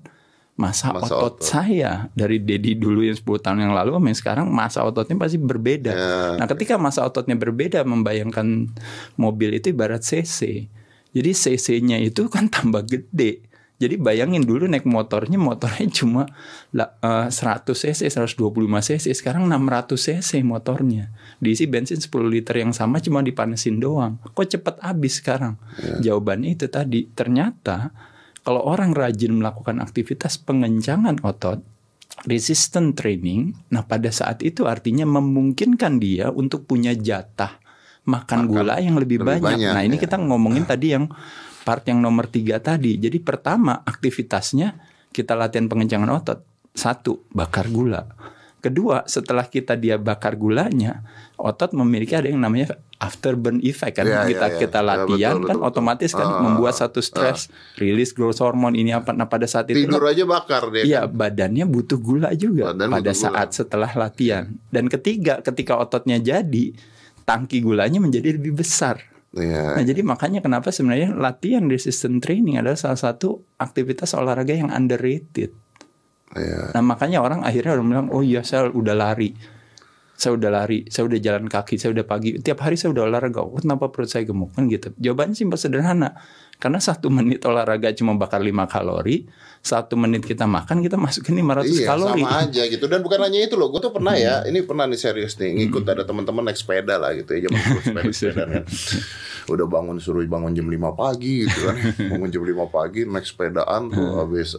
masa, 0.59 0.91
Masa 0.91 1.15
otot, 1.15 1.39
otot. 1.39 1.47
saya 1.47 2.11
dari 2.13 2.43
Dedi 2.43 2.75
dulu 2.75 3.01
yang 3.01 3.15
10 3.15 3.25
tahun 3.39 3.59
yang 3.63 3.73
lalu 3.73 3.95
sama 3.95 4.07
yang 4.11 4.19
sekarang 4.19 4.47
masa 4.51 4.83
ototnya 4.83 5.15
pasti 5.15 5.39
berbeda. 5.39 5.93
Ya. 5.95 6.35
Nah 6.35 6.47
ketika 6.51 6.75
masa 6.77 7.07
ototnya 7.07 7.39
berbeda 7.39 7.87
membayangkan 7.87 8.67
mobil 9.15 9.55
itu 9.55 9.71
ibarat 9.71 10.03
cc. 10.03 10.67
Jadi 11.09 11.31
cc-nya 11.33 11.97
itu 11.97 12.27
kan 12.27 12.51
tambah 12.55 12.83
gede. 12.85 13.47
Jadi 13.79 13.95
bayangin 13.95 14.43
dulu 14.43 14.67
naik 14.67 14.91
motornya, 14.91 15.39
motornya 15.39 15.87
cuma 15.95 16.27
la- 16.75 16.99
eh, 16.99 17.31
100 17.31 17.79
cc, 17.79 18.11
125 18.11 18.35
cc, 18.83 19.15
sekarang 19.15 19.47
600 19.47 19.95
cc 19.95 20.43
motornya. 20.43 21.15
Diisi 21.39 21.71
bensin 21.71 22.03
10 22.03 22.11
liter 22.27 22.59
yang 22.59 22.75
sama 22.75 22.99
cuma 22.99 23.23
dipanesin 23.23 23.79
doang. 23.79 24.19
Kok 24.35 24.51
cepet 24.51 24.83
habis 24.83 25.23
sekarang? 25.23 25.55
Jawabannya 26.03 26.59
itu 26.59 26.67
tadi. 26.67 27.07
Ternyata 27.07 27.95
kalau 28.49 28.65
orang 28.65 28.97
rajin 28.97 29.37
melakukan 29.37 29.77
aktivitas 29.85 30.41
pengencangan 30.41 31.21
otot, 31.21 31.61
resistant 32.25 32.97
training, 32.97 33.53
nah 33.69 33.85
pada 33.85 34.09
saat 34.09 34.41
itu 34.41 34.65
artinya 34.65 35.05
memungkinkan 35.05 36.01
dia 36.01 36.33
untuk 36.33 36.65
punya 36.65 36.97
jatah 36.97 37.61
makan, 38.09 38.49
gula 38.49 38.81
yang 38.81 38.97
lebih, 38.97 39.21
lebih 39.21 39.37
banyak. 39.37 39.69
banyak, 39.69 39.73
Nah 39.77 39.83
ini 39.85 40.01
ya. 40.01 40.09
kita 40.09 40.17
ngomongin 40.17 40.65
tadi 40.65 40.97
yang 40.97 41.13
part 41.61 41.85
yang 41.85 42.01
nomor 42.01 42.33
tiga 42.33 42.57
tadi. 42.57 42.97
Jadi 42.97 43.21
pertama 43.21 43.85
aktivitasnya 43.85 44.81
kita 45.13 45.37
latihan 45.37 45.69
pengencangan 45.69 46.09
otot. 46.09 46.41
Satu, 46.73 47.29
bakar 47.29 47.69
gula. 47.69 48.09
Kedua, 48.65 49.05
setelah 49.05 49.45
kita 49.45 49.77
dia 49.77 50.01
bakar 50.01 50.41
gulanya, 50.41 51.05
otot 51.37 51.77
memiliki 51.77 52.17
ada 52.17 52.33
yang 52.33 52.41
namanya 52.41 52.81
afterburn 52.99 53.63
effect 53.63 54.03
kan. 54.03 54.05
Iya, 54.05 54.27
kita 54.27 54.47
iya, 54.47 54.55
iya. 54.55 54.59
kita 54.59 54.81
Ya, 54.83 54.87
latihan 54.87 55.35
betul, 55.39 55.47
kan 55.47 55.57
betul, 55.63 55.69
otomatis 55.71 56.11
kan 56.11 56.27
Ah, 56.27 56.43
membuat 56.43 56.75
satu 56.75 56.99
stres, 56.99 57.47
rilis 57.79 58.11
growth 58.11 58.43
hormone 58.43 58.75
ini 58.75 58.91
apa. 58.91 59.15
Nah 59.15 59.31
pada 59.31 59.47
saat 59.47 59.71
itu 59.71 59.87
Tidur 59.87 60.03
aja 60.03 60.27
bakar 60.27 60.67
dia. 60.75 60.83
Iya, 60.83 61.01
badannya 61.07 61.63
butuh 61.65 61.99
gula 62.03 62.35
juga 62.35 62.75
Badan 62.75 62.91
pada 62.91 63.11
butuh 63.11 63.15
gula. 63.15 63.25
saat 63.31 63.49
setelah 63.55 63.91
latihan. 63.95 64.51
Dan 64.75 64.91
ketiga, 64.91 65.39
ketika 65.47 65.79
ototnya 65.79 66.19
jadi, 66.19 66.75
tangki 67.23 67.63
gulanya 67.63 68.03
menjadi 68.03 68.35
lebih 68.35 68.59
besar. 68.59 68.99
Iya. 69.31 69.77
Nah, 69.79 69.85
jadi 69.85 70.01
makanya 70.03 70.41
kenapa 70.43 70.73
sebenarnya 70.75 71.15
latihan 71.15 71.63
resistant 71.69 72.19
training 72.19 72.59
adalah 72.59 72.81
salah 72.81 72.99
satu 72.99 73.45
aktivitas 73.61 74.17
olahraga 74.17 74.57
yang 74.57 74.73
underrated. 74.75 75.53
Iya. 76.35 76.73
Nah, 76.75 76.83
makanya 76.83 77.23
orang 77.23 77.45
akhirnya 77.45 77.77
orang 77.77 77.87
bilang, 77.87 78.09
"Oh 78.11 78.25
iya, 78.25 78.41
saya 78.43 78.67
udah 78.73 78.97
lari. 78.97 79.33
Saya 80.19 80.35
udah 80.35 80.51
lari, 80.51 80.83
saya 80.91 81.07
udah 81.07 81.19
jalan 81.23 81.47
kaki, 81.47 81.79
saya 81.79 81.95
udah 81.95 82.03
pagi. 82.03 82.43
Tiap 82.43 82.59
hari 82.59 82.75
saya 82.75 82.91
udah 82.91 83.07
olahraga. 83.07 83.39
Oh, 83.39 83.55
kenapa 83.55 83.87
perut 83.95 84.11
saya 84.11 84.27
gemuk?" 84.27 84.51
Kan 84.51 84.67
gitu. 84.67 84.91
Jawabannya 84.99 85.39
simpel 85.39 85.55
sederhana. 85.55 86.19
Karena 86.59 86.83
satu 86.83 87.07
menit 87.15 87.47
olahraga 87.47 87.95
cuma 87.95 88.19
bakar 88.19 88.43
5 88.43 88.51
kalori, 88.67 89.31
satu 89.63 89.95
menit 89.95 90.27
kita 90.27 90.43
makan 90.43 90.83
kita 90.83 90.99
masukin 90.99 91.39
500 91.39 91.71
Iya 91.71 91.87
kalori. 91.87 92.23
sama 92.27 92.43
aja 92.43 92.63
gitu 92.67 92.85
dan 92.91 92.99
bukan 93.03 93.21
hanya 93.23 93.47
itu 93.47 93.55
loh 93.55 93.71
gue 93.71 93.79
tuh 93.79 93.91
pernah 93.91 94.15
ya 94.15 94.47
ini 94.47 94.63
pernah 94.63 94.87
nih 94.87 94.99
serius 94.99 95.35
nih 95.35 95.51
ngikut 95.55 95.83
ada 95.83 96.07
teman-teman 96.07 96.47
naik 96.47 96.59
sepeda 96.59 96.95
lah 96.95 97.11
gitu 97.15 97.35
ya 97.35 97.51
zaman 97.51 97.59
dulu 97.59 97.81
sepeda 97.83 98.11
sepeda 98.15 98.45
kan 98.47 98.65
udah 99.51 99.65
bangun 99.65 99.97
suruh 99.97 100.21
bangun 100.23 100.53
jam 100.53 100.67
5 100.67 100.77
pagi 100.93 101.45
gitu 101.45 101.61
kan. 101.65 101.77
Bangun 102.13 102.29
jam 102.29 102.43
5 102.43 102.53
pagi 102.69 103.01
naik 103.03 103.25
sepedaan 103.25 103.89
tuh 103.89 104.09
habis 104.19 104.53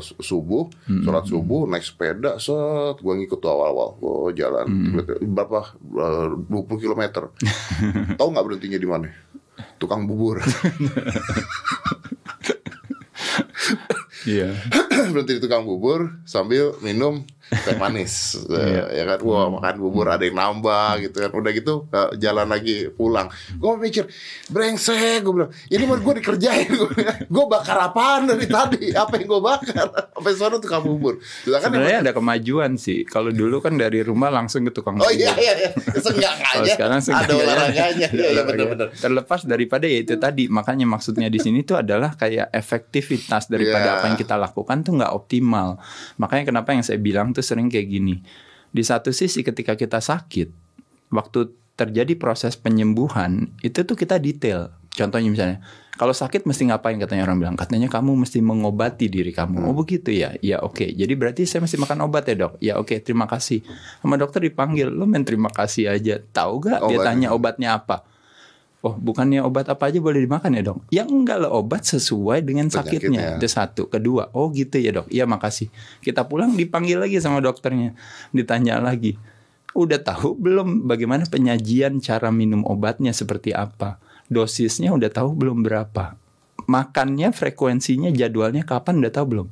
su- 0.00 0.18
subuh 0.18 0.70
sholat 0.86 1.24
subuh 1.24 1.66
naik 1.66 1.82
sepeda 1.82 2.36
set 2.36 2.96
gue 2.96 3.12
ngikut 3.12 3.36
tuh 3.36 3.50
awal-awal. 3.50 3.96
Gue 3.98 4.32
jalan. 4.32 4.66
Berapa? 5.20 5.76
Eh, 5.76 6.26
20 6.48 6.78
kilometer. 6.78 7.28
Tahu 8.18 8.28
nggak 8.30 8.44
berhentinya 8.44 8.78
di 8.78 8.88
mana? 8.88 9.08
Tukang 9.76 10.04
bubur. 10.04 10.40
Iya. 14.26 14.50
berhenti 15.12 15.38
di 15.38 15.42
tukang 15.42 15.62
bubur 15.62 16.18
sambil 16.26 16.74
minum 16.82 17.22
teh 17.48 17.76
manis 17.76 18.14
Iya. 18.46 18.88
Eh, 18.88 18.96
ya 18.96 19.04
kan 19.06 19.18
wah 19.22 19.46
makan 19.48 19.74
bubur 19.78 20.06
ada 20.08 20.22
yang 20.22 20.34
nambah 20.34 20.98
gitu 21.00 21.16
kan 21.20 21.30
udah 21.30 21.52
gitu 21.52 21.74
eh, 21.88 22.08
jalan 22.18 22.46
lagi 22.46 22.88
pulang 22.90 23.28
gue 23.52 23.72
mikir 23.76 24.04
brengsek 24.48 25.20
gue 25.20 25.32
bilang 25.32 25.50
ini 25.68 25.82
mah 25.84 25.98
gue 25.98 26.14
dikerjain 26.16 26.68
gue 27.34 27.44
bakar 27.46 27.78
apaan 27.84 28.26
dari 28.26 28.46
tadi 28.46 28.90
apa 28.90 29.14
yang 29.16 29.28
gue 29.28 29.40
bakar 29.40 29.86
sampai 30.12 30.32
sana 30.32 30.56
tukang 30.56 30.82
bubur 30.82 31.18
Sedangkan 31.42 31.68
Sebenarnya 31.68 31.98
ada 32.02 32.12
kemajuan 32.12 32.70
sih. 32.76 33.02
Kalau 33.02 33.30
dulu 33.30 33.58
kan 33.58 33.74
dari 33.74 34.00
rumah 34.00 34.28
langsung 34.28 34.64
ke 34.64 34.72
tukang 34.72 34.96
Oh 34.96 35.04
bubur. 35.04 35.12
iya 35.12 35.32
iya 35.36 35.52
iya. 35.56 35.70
Kalau 35.72 36.00
Seenggaknya 36.02 36.70
sekarang 36.72 36.98
ada 37.02 37.32
olahraganya. 37.32 38.08
Iya 38.10 38.28
iya 38.32 38.42
benar-benar. 38.42 38.88
Terlepas 38.94 39.40
daripada 39.44 39.84
ya 39.84 39.98
itu 40.00 40.14
tadi, 40.16 40.48
makanya 40.48 40.86
maksudnya 40.86 41.28
di 41.28 41.38
sini 41.38 41.62
tuh 41.62 41.78
adalah 41.78 42.14
kayak 42.14 42.50
efektivitas 42.50 43.46
daripada 43.46 43.84
Iya. 43.86 43.94
apa 44.00 44.04
yang 44.08 44.18
kita 44.18 44.34
lakukan 44.36 44.76
tuh 44.82 44.92
nggak 44.96 45.12
optimal. 45.12 45.76
Makanya 46.16 46.44
kenapa 46.46 46.72
yang 46.72 46.82
saya 46.82 46.98
bilang 46.98 47.35
tuh 47.36 47.44
sering 47.44 47.68
kayak 47.68 47.92
gini. 47.92 48.24
Di 48.72 48.80
satu 48.80 49.12
sisi 49.12 49.44
ketika 49.44 49.76
kita 49.76 50.00
sakit, 50.00 50.48
waktu 51.12 51.52
terjadi 51.76 52.16
proses 52.16 52.56
penyembuhan 52.56 53.52
itu 53.60 53.84
tuh 53.84 53.94
kita 53.94 54.16
detail. 54.16 54.72
Contohnya 54.96 55.28
misalnya, 55.28 55.58
kalau 56.00 56.16
sakit 56.16 56.48
mesti 56.48 56.72
ngapain 56.72 56.96
katanya 56.96 57.28
orang 57.28 57.36
bilang? 57.36 57.56
Katanya 57.56 57.92
kamu 57.92 58.16
mesti 58.24 58.40
mengobati 58.40 59.12
diri 59.12 59.28
kamu. 59.28 59.60
Hmm. 59.60 59.68
Oh 59.68 59.74
begitu 59.76 60.08
ya? 60.08 60.32
Ya 60.40 60.64
oke. 60.64 60.88
Jadi 60.88 61.12
berarti 61.12 61.44
saya 61.44 61.64
mesti 61.64 61.76
makan 61.76 62.08
obat 62.08 62.24
ya 62.28 62.36
dok? 62.36 62.52
Ya 62.64 62.80
oke. 62.80 62.96
Terima 63.04 63.28
kasih. 63.28 63.60
Sama 64.00 64.16
dokter 64.16 64.40
dipanggil, 64.40 64.88
lo 64.88 65.04
main 65.04 65.24
terima 65.24 65.52
kasih 65.52 65.92
aja. 65.92 66.16
Tahu 66.20 66.52
gak? 66.64 66.80
Dia 66.88 66.96
Obatnya. 67.00 67.04
tanya 67.04 67.28
obatnya 67.36 67.68
apa? 67.76 68.08
Oh 68.86 68.94
bukannya 68.94 69.42
obat 69.42 69.66
apa 69.66 69.90
aja 69.90 69.98
boleh 69.98 70.22
dimakan 70.22 70.54
ya 70.54 70.62
dok? 70.62 70.78
Ya 70.94 71.02
enggak 71.02 71.42
lah 71.42 71.50
obat 71.50 71.82
sesuai 71.82 72.46
dengan 72.46 72.70
sakitnya. 72.70 73.34
Penyakitnya. 73.34 73.42
Itu 73.42 73.48
satu. 73.50 73.82
Kedua, 73.90 74.30
oh 74.30 74.46
gitu 74.54 74.78
ya 74.78 74.94
dok? 74.94 75.10
Iya 75.10 75.26
makasih. 75.26 75.66
Kita 75.98 76.22
pulang 76.30 76.54
dipanggil 76.54 77.02
lagi 77.02 77.18
sama 77.18 77.42
dokternya, 77.42 77.98
ditanya 78.30 78.78
lagi. 78.78 79.18
Udah 79.74 79.98
tahu 79.98 80.38
belum 80.38 80.86
bagaimana 80.86 81.26
penyajian 81.26 81.98
cara 81.98 82.30
minum 82.30 82.62
obatnya 82.62 83.10
seperti 83.10 83.50
apa? 83.50 83.98
Dosisnya 84.30 84.94
udah 84.94 85.10
tahu 85.10 85.34
belum 85.34 85.66
berapa? 85.66 86.14
Makannya 86.70 87.34
frekuensinya 87.34 88.14
jadwalnya 88.14 88.62
kapan 88.62 89.02
udah 89.02 89.10
tahu 89.10 89.26
belum? 89.34 89.48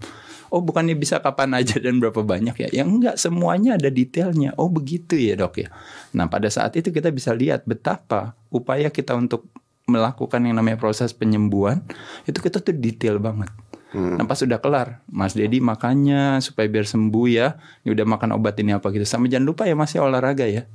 Oh 0.54 0.62
bukannya 0.62 0.94
bisa 0.94 1.18
kapan 1.18 1.50
aja 1.58 1.82
dan 1.82 1.98
berapa 1.98 2.22
banyak 2.22 2.54
ya? 2.54 2.68
Yang 2.70 2.88
enggak 2.94 3.16
semuanya 3.18 3.74
ada 3.74 3.90
detailnya. 3.90 4.54
Oh 4.54 4.70
begitu 4.70 5.18
ya 5.18 5.34
dok 5.34 5.66
ya. 5.66 5.68
Nah 6.14 6.30
pada 6.30 6.46
saat 6.46 6.78
itu 6.78 6.94
kita 6.94 7.10
bisa 7.10 7.34
lihat 7.34 7.66
betapa 7.66 8.38
upaya 8.54 8.86
kita 8.86 9.18
untuk 9.18 9.50
melakukan 9.90 10.38
yang 10.46 10.54
namanya 10.54 10.78
proses 10.78 11.10
penyembuhan 11.10 11.82
itu 12.24 12.38
kita 12.38 12.62
tuh 12.62 12.70
detail 12.70 13.18
banget. 13.18 13.50
Nah 13.94 14.26
pas 14.26 14.34
sudah 14.34 14.58
kelar, 14.58 15.02
Mas 15.06 15.38
Dedi 15.38 15.62
makannya 15.62 16.42
supaya 16.42 16.66
biar 16.66 16.86
sembuh 16.86 17.26
ya. 17.30 17.58
Ini 17.86 17.94
udah 17.94 18.06
makan 18.06 18.38
obat 18.38 18.58
ini 18.58 18.74
apa 18.74 18.90
gitu. 18.90 19.06
Sama 19.06 19.30
jangan 19.30 19.46
lupa 19.46 19.66
ya 19.66 19.78
masih 19.78 20.02
olahraga 20.02 20.46
ya. 20.46 20.66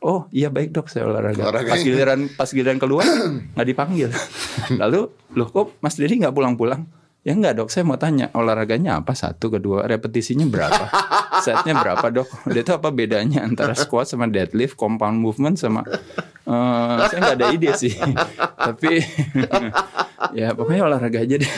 Oh 0.00 0.28
iya 0.32 0.48
baik 0.48 0.72
dok 0.72 0.88
saya 0.88 1.08
olahraga. 1.08 1.52
Olahraganya. 1.52 1.72
Pas 1.72 1.80
giliran 1.84 2.20
pas 2.32 2.48
giliran 2.48 2.76
keluar 2.80 3.04
nggak 3.56 3.68
dipanggil. 3.68 4.08
Lalu 4.80 5.08
loh 5.36 5.48
kok 5.52 5.76
Mas 5.84 5.96
Dedi 6.00 6.16
nggak 6.16 6.32
pulang-pulang? 6.32 6.84
Ya 7.26 7.34
enggak 7.34 7.58
dok, 7.58 7.74
saya 7.74 7.82
mau 7.82 7.98
tanya 7.98 8.30
olahraganya 8.38 9.02
apa 9.02 9.10
satu, 9.10 9.50
kedua, 9.50 9.82
repetisinya 9.82 10.46
berapa, 10.46 10.86
setnya 11.44 11.74
berapa 11.74 12.06
dok? 12.14 12.46
Dia 12.54 12.62
itu 12.62 12.70
apa 12.70 12.94
bedanya 12.94 13.42
antara 13.42 13.74
squat 13.74 14.06
sama 14.06 14.30
deadlift, 14.30 14.78
compound 14.78 15.18
movement 15.18 15.58
sama 15.58 15.82
eh, 16.46 16.96
saya 17.10 17.18
nggak 17.18 17.36
ada 17.42 17.46
ide 17.50 17.70
sih. 17.74 17.90
Tapi 18.66 19.02
ya 20.38 20.54
pokoknya 20.54 20.82
olahraga 20.86 21.18
aja 21.22 21.36
deh. 21.38 21.52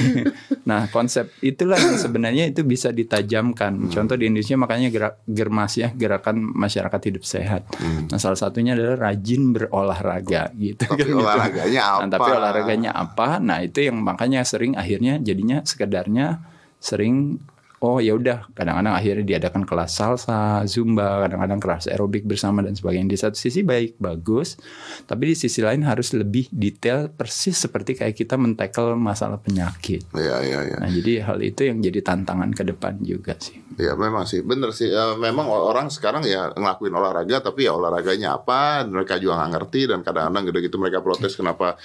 Nah 0.65 0.89
konsep 0.89 1.31
itulah 1.45 1.77
yang 1.77 2.01
sebenarnya 2.01 2.49
itu 2.49 2.65
bisa 2.65 2.91
ditajamkan. 2.91 3.93
Contoh 3.93 4.17
di 4.17 4.29
Indonesia 4.29 4.57
makanya 4.57 4.89
gerak 4.89 5.15
germas 5.29 5.77
ya 5.77 5.93
gerakan 5.93 6.41
masyarakat 6.57 7.01
hidup 7.13 7.25
sehat. 7.25 7.69
Nah 8.09 8.19
salah 8.19 8.41
satunya 8.41 8.73
adalah 8.73 9.13
rajin 9.13 9.53
berolahraga 9.53 10.53
gitu. 10.57 10.89
Tapi 10.89 10.97
kan 10.97 11.09
gitu. 11.13 11.21
olahraganya 11.21 11.83
Nah, 12.01 12.09
tapi 12.09 12.29
apa? 12.29 12.39
olahraganya 12.41 12.91
apa? 12.97 13.29
Nah 13.41 13.59
itu 13.61 13.79
yang 13.85 14.01
makanya 14.01 14.41
sering 14.45 14.75
akhirnya 14.75 15.21
jadinya 15.21 15.58
sekedarnya 15.65 16.43
sering 16.79 17.43
oh 17.81 17.99
ya 17.99 18.15
udah 18.15 18.51
kadang-kadang 18.53 18.95
akhirnya 18.95 19.25
diadakan 19.25 19.63
kelas 19.63 19.91
salsa, 19.93 20.65
zumba, 20.65 21.23
kadang-kadang 21.23 21.59
kelas 21.59 21.85
aerobik 21.87 22.25
bersama 22.25 22.61
dan 22.61 22.75
sebagainya. 22.75 23.09
Di 23.09 23.19
satu 23.19 23.37
sisi 23.37 23.63
baik 23.63 23.97
bagus, 23.97 24.59
tapi 25.05 25.31
di 25.31 25.35
sisi 25.35 25.63
lain 25.63 25.83
harus 25.83 26.11
lebih 26.13 26.51
detail 26.51 27.07
persis 27.09 27.55
seperti 27.55 27.95
kayak 27.95 28.15
kita 28.15 28.35
mentackle 28.35 28.95
masalah 28.95 29.39
penyakit. 29.39 30.03
Iya 30.13 30.37
iya 30.43 30.59
iya. 30.65 30.77
Nah, 30.79 30.91
jadi 30.91 31.13
hal 31.23 31.39
itu 31.41 31.61
yang 31.65 31.79
jadi 31.79 32.01
tantangan 32.03 32.51
ke 32.51 32.67
depan 32.67 32.99
juga 33.01 33.39
sih. 33.39 33.59
Ya 33.79 33.95
memang 33.95 34.27
sih 34.27 34.43
bener 34.43 34.75
sih 34.75 34.91
Ya, 34.91 35.15
memang 35.15 35.47
orang 35.47 35.87
sekarang 35.87 36.27
ya 36.27 36.51
ngelakuin 36.51 36.91
olahraga 36.91 37.39
tapi 37.39 37.69
ya 37.69 37.77
olahraganya 37.77 38.35
apa 38.35 38.83
mereka 38.83 39.21
juga 39.23 39.39
nggak 39.39 39.51
ngerti 39.55 39.81
dan 39.87 40.01
kadang-kadang 40.03 40.43
gitu-gitu 40.51 40.77
mereka 40.81 40.99
protes 40.99 41.39
kenapa 41.39 41.79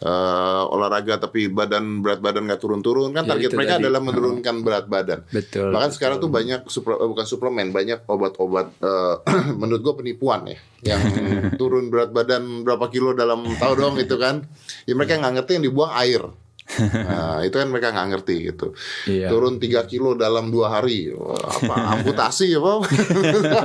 eh, 0.00 0.62
olahraga 0.72 1.18
tapi 1.20 1.50
badan 1.50 2.00
berat 2.00 2.20
badan 2.22 2.46
nggak 2.48 2.60
turun-turun 2.60 3.12
kan 3.12 3.26
Ya, 3.26 3.36
target 3.36 3.50
mereka 3.52 3.74
tadi. 3.76 3.82
adalah 3.84 4.00
menurunkan 4.00 4.54
berat 4.64 4.86
badan 4.88 5.17
Betul. 5.28 5.70
bahkan 5.74 5.90
sekarang 5.90 6.18
tuh 6.18 6.30
banyak 6.30 6.66
supra- 6.70 6.98
eh, 6.98 7.08
bukan 7.08 7.26
suplemen 7.26 7.70
banyak 7.70 8.04
obat-obat 8.06 8.72
eh, 8.78 9.14
menurut 9.60 9.80
gua 9.82 9.94
penipuan 9.98 10.46
ya 10.48 10.58
yang 10.94 11.00
turun 11.60 11.90
berat 11.90 12.14
badan 12.14 12.62
berapa 12.62 12.86
kilo 12.88 13.12
dalam 13.12 13.42
tahu 13.58 13.72
dong 13.74 13.94
itu 13.98 14.14
kan. 14.16 14.46
Ya 14.86 14.94
mereka 14.94 15.18
nggak 15.18 15.34
ngerti 15.42 15.50
yang 15.58 15.64
dibuang 15.66 15.92
air 15.94 16.22
Nah, 16.68 17.40
itu 17.40 17.54
kan 17.54 17.66
mereka 17.66 17.90
nggak 17.90 18.08
ngerti 18.12 18.34
gitu. 18.46 18.66
Iya. 19.04 19.28
Turun 19.28 19.56
3 19.56 19.82
kilo 19.84 20.12
dalam 20.12 20.48
dua 20.48 20.68
hari, 20.70 21.08
apa 21.10 21.74
amputasi 21.96 22.52
ya, 22.52 22.60
Pak? 22.60 22.78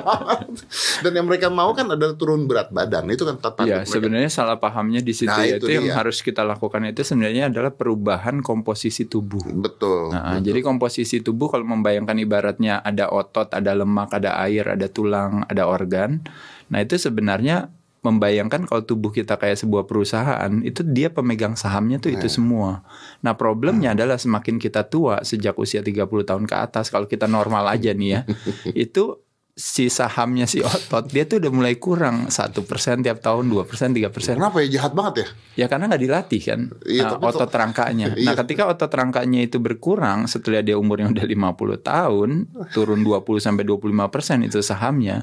Dan 1.04 1.12
yang 1.14 1.28
mereka 1.28 1.48
mau 1.48 1.72
kan 1.72 1.88
adalah 1.90 2.16
turun 2.16 2.46
berat 2.46 2.70
badan. 2.70 3.10
Itu 3.10 3.24
kan 3.24 3.38
target 3.38 3.64
Ya, 3.64 3.78
mereka. 3.82 3.92
sebenarnya 3.92 4.30
salah 4.30 4.58
pahamnya 4.58 5.00
di 5.00 5.12
situ 5.12 5.30
Nah, 5.30 5.44
ya. 5.44 5.58
itu 5.58 5.66
itu 5.66 5.76
yang 5.76 5.88
dia. 5.88 5.96
harus 5.96 6.20
kita 6.20 6.42
lakukan 6.42 6.84
itu 6.86 7.02
sebenarnya 7.02 7.48
adalah 7.48 7.72
perubahan 7.72 8.40
komposisi 8.40 9.04
tubuh. 9.04 9.44
Betul. 9.52 10.12
Nah, 10.12 10.40
jadi 10.40 10.60
komposisi 10.60 11.20
tubuh 11.20 11.50
kalau 11.50 11.66
membayangkan 11.66 12.16
ibaratnya 12.18 12.80
ada 12.80 13.10
otot, 13.10 13.52
ada 13.52 13.72
lemak, 13.74 14.12
ada 14.12 14.40
air, 14.42 14.64
ada 14.70 14.88
tulang, 14.88 15.44
ada 15.46 15.66
organ. 15.66 16.24
Nah, 16.68 16.80
itu 16.80 16.96
sebenarnya 16.96 17.68
membayangkan 18.04 18.68
kalau 18.68 18.84
tubuh 18.84 19.10
kita 19.16 19.40
kayak 19.40 19.56
sebuah 19.56 19.88
perusahaan, 19.88 20.52
itu 20.62 20.84
dia 20.84 21.08
pemegang 21.08 21.56
sahamnya 21.56 22.04
tuh 22.04 22.12
itu 22.12 22.28
semua. 22.28 22.84
Nah, 23.24 23.34
problemnya 23.40 23.96
adalah 23.96 24.20
semakin 24.20 24.60
kita 24.60 24.86
tua 24.92 25.24
sejak 25.24 25.56
usia 25.56 25.80
30 25.80 26.04
tahun 26.28 26.44
ke 26.44 26.56
atas, 26.56 26.92
kalau 26.92 27.08
kita 27.08 27.32
normal 27.32 27.72
aja 27.72 27.96
nih 27.96 28.10
ya, 28.12 28.22
itu 28.86 29.24
si 29.54 29.86
sahamnya 29.86 30.50
si 30.50 30.66
otot 30.66 31.14
dia 31.14 31.30
tuh 31.30 31.38
udah 31.38 31.54
mulai 31.54 31.78
kurang 31.78 32.34
satu 32.34 32.66
persen 32.66 33.06
tiap 33.06 33.22
tahun 33.22 33.54
dua 33.54 33.70
persen 33.70 33.94
tiga 33.94 34.10
persen 34.10 34.34
Kenapa 34.42 34.66
ya 34.66 34.82
jahat 34.82 34.98
banget 34.98 35.14
ya? 35.14 35.28
Ya 35.62 35.66
karena 35.70 35.94
nggak 35.94 36.02
dilatih 36.02 36.42
kan 36.42 36.62
Iya, 36.90 37.06
nah, 37.06 37.22
otot 37.22 37.54
rangkanya. 37.54 38.08
Iya. 38.18 38.34
Nah 38.34 38.36
ketika 38.42 38.66
otot 38.66 38.90
rangkanya 38.90 39.46
itu 39.46 39.62
berkurang 39.62 40.26
setelah 40.26 40.66
dia 40.66 40.74
umurnya 40.74 41.14
udah 41.14 41.26
50 41.26 41.86
tahun, 41.86 42.30
turun 42.74 43.06
20 43.06 43.38
sampai 43.38 43.62
25 43.62 44.10
persen 44.10 44.42
itu 44.42 44.58
sahamnya. 44.66 45.22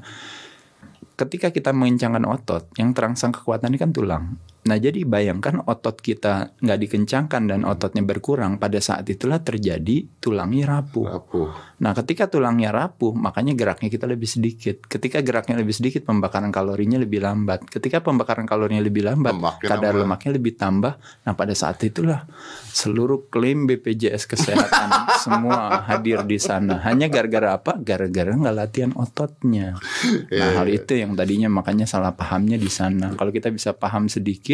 Ketika 1.20 1.52
kita 1.52 1.76
mengencangkan 1.76 2.24
otot, 2.24 2.72
yang 2.80 2.96
terangsang 2.96 3.28
kekuatannya 3.28 3.76
kan 3.76 3.92
tulang. 3.92 4.40
Nah 4.60 4.76
jadi 4.76 5.04
bayangkan 5.08 5.64
otot 5.64 5.96
kita 5.98 6.52
nggak 6.60 6.78
dikencangkan 6.84 7.42
dan 7.48 7.60
ototnya 7.64 8.04
berkurang, 8.04 8.60
pada 8.60 8.76
saat 8.78 9.08
itulah 9.08 9.40
terjadi 9.40 10.04
tulangnya 10.20 10.68
rapuh. 10.68 11.06
Rapuh. 11.08 11.48
Nah, 11.80 11.96
ketika 11.96 12.28
tulangnya 12.28 12.68
rapuh, 12.76 13.16
makanya 13.16 13.56
geraknya 13.56 13.88
kita 13.88 14.04
lebih 14.04 14.28
sedikit. 14.28 14.84
Ketika 14.84 15.24
geraknya 15.24 15.56
lebih 15.56 15.72
sedikit, 15.72 16.04
pembakaran 16.04 16.52
kalorinya 16.52 17.00
lebih 17.00 17.24
lambat. 17.24 17.64
Ketika 17.72 18.04
pembakaran 18.04 18.44
kalorinya 18.44 18.84
lebih 18.84 19.08
lambat, 19.08 19.32
Lemaknya 19.32 19.64
kadar 19.64 19.96
nambah. 19.96 20.02
lemaknya 20.04 20.30
lebih 20.36 20.52
tambah. 20.60 20.92
Nah, 21.24 21.32
pada 21.32 21.56
saat 21.56 21.80
itulah 21.80 22.28
seluruh 22.68 23.32
klaim 23.32 23.64
BPJS 23.64 24.28
kesehatan 24.28 24.88
semua 25.24 25.80
hadir 25.88 26.20
di 26.28 26.36
sana. 26.36 26.84
Hanya 26.84 27.08
gara-gara 27.08 27.56
apa? 27.56 27.80
Gara-gara 27.80 28.28
nggak 28.28 28.56
latihan 28.56 28.92
ototnya. 28.92 29.72
Nah, 30.30 30.62
hal 30.62 30.66
itu 30.70 30.96
yang 30.96 31.14
tadinya 31.14 31.46
makanya 31.50 31.86
salah 31.86 32.14
pahamnya 32.14 32.56
di 32.56 32.70
sana. 32.70 33.12
Kalau 33.14 33.30
kita 33.30 33.50
bisa 33.50 33.74
paham 33.74 34.06
sedikit, 34.06 34.49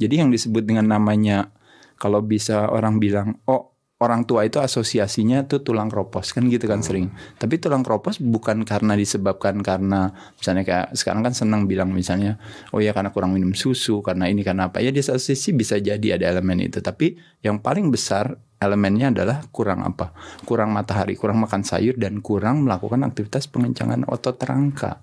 jadi 0.00 0.24
yang 0.24 0.30
disebut 0.32 0.64
dengan 0.64 0.88
namanya 0.88 1.52
kalau 2.00 2.20
bisa 2.20 2.68
orang 2.68 2.98
bilang, 2.98 3.40
oh 3.46 3.74
orang 4.02 4.26
tua 4.28 4.44
itu 4.44 4.60
asosiasinya 4.60 5.48
tuh 5.48 5.64
tulang 5.64 5.88
kropos 5.88 6.34
kan 6.36 6.44
gitu 6.50 6.68
kan 6.68 6.84
sering. 6.84 7.08
Tapi 7.40 7.56
tulang 7.56 7.80
kropos 7.80 8.20
bukan 8.20 8.66
karena 8.66 8.98
disebabkan 8.98 9.64
karena 9.64 10.12
misalnya 10.36 10.62
kayak 10.66 10.86
sekarang 10.92 11.22
kan 11.24 11.32
senang 11.32 11.64
bilang 11.64 11.94
misalnya 11.94 12.36
oh 12.74 12.84
ya 12.84 12.92
karena 12.92 13.14
kurang 13.14 13.32
minum 13.32 13.56
susu 13.56 14.04
karena 14.04 14.28
ini 14.28 14.44
karena 14.44 14.68
apa 14.68 14.84
ya 14.84 14.92
di 14.92 15.00
satu 15.00 15.16
sisi 15.16 15.56
bisa 15.56 15.80
jadi 15.80 16.20
ada 16.20 16.26
elemen 16.36 16.60
itu. 16.60 16.84
Tapi 16.84 17.16
yang 17.40 17.62
paling 17.64 17.88
besar 17.88 18.36
elemennya 18.60 19.14
adalah 19.14 19.46
kurang 19.48 19.80
apa? 19.86 20.12
Kurang 20.44 20.74
matahari, 20.74 21.16
kurang 21.16 21.40
makan 21.40 21.64
sayur 21.64 21.96
dan 21.96 22.20
kurang 22.20 22.68
melakukan 22.68 23.00
aktivitas 23.08 23.48
pengencangan 23.48 24.04
otot 24.10 24.36
rangka. 24.42 25.00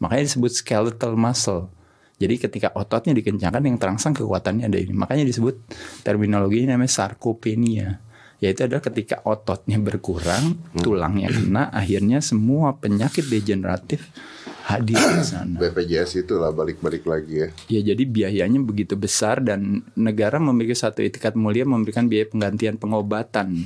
Makanya 0.00 0.26
disebut 0.26 0.50
skeletal 0.50 1.14
muscle. 1.14 1.68
Jadi 2.20 2.34
ketika 2.36 2.68
ototnya 2.76 3.16
dikencangkan 3.16 3.64
yang 3.64 3.80
terangsang 3.80 4.12
kekuatannya 4.12 4.68
ada 4.68 4.76
ini. 4.76 4.92
Makanya 4.92 5.24
disebut 5.24 5.56
terminologinya 6.04 6.76
namanya 6.76 6.92
sarkopenia. 6.92 7.96
Yaitu 8.40 8.64
adalah 8.64 8.80
ketika 8.84 9.20
ototnya 9.24 9.76
berkurang, 9.80 10.56
tulangnya 10.80 11.28
kena, 11.28 11.68
akhirnya 11.72 12.24
semua 12.24 12.76
penyakit 12.76 13.28
degeneratif 13.28 14.00
hadir 14.64 14.96
di 14.96 15.24
sana. 15.24 15.56
BPJS 15.62 16.24
itulah 16.24 16.54
balik-balik 16.54 17.04
lagi 17.04 17.44
ya. 17.44 17.48
Ya 17.68 17.80
jadi 17.92 18.02
biayanya 18.06 18.60
begitu 18.62 18.94
besar 18.94 19.42
dan 19.42 19.82
negara 19.98 20.38
memiliki 20.38 20.78
satu 20.78 21.02
etikat 21.02 21.34
mulia 21.34 21.66
memberikan 21.66 22.06
biaya 22.06 22.30
penggantian 22.30 22.78
pengobatan 22.78 23.60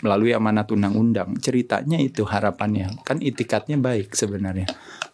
melalui 0.00 0.32
amanat 0.32 0.72
undang-undang. 0.72 1.36
Ceritanya 1.38 2.00
itu 2.00 2.24
harapannya 2.24 2.98
kan 3.04 3.20
itikatnya 3.20 3.76
baik 3.76 4.16
sebenarnya. 4.16 4.66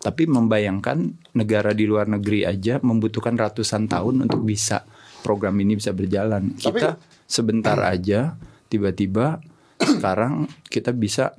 Tapi 0.03 0.27
membayangkan 0.27 1.31
negara 1.39 1.71
di 1.71 1.87
luar 1.87 2.11
negeri 2.11 2.43
aja 2.43 2.83
membutuhkan 2.83 3.39
ratusan 3.39 3.87
tahun 3.87 4.27
untuk 4.27 4.43
bisa 4.43 4.83
program 5.23 5.55
ini 5.63 5.79
bisa 5.79 5.95
berjalan. 5.95 6.59
Tapi- 6.59 6.83
Kita 6.83 6.99
sebentar 7.25 7.79
aja 7.79 8.35
tiba-tiba 8.67 9.39
sekarang 9.79 10.51
kita 10.67 10.91
bisa 10.91 11.39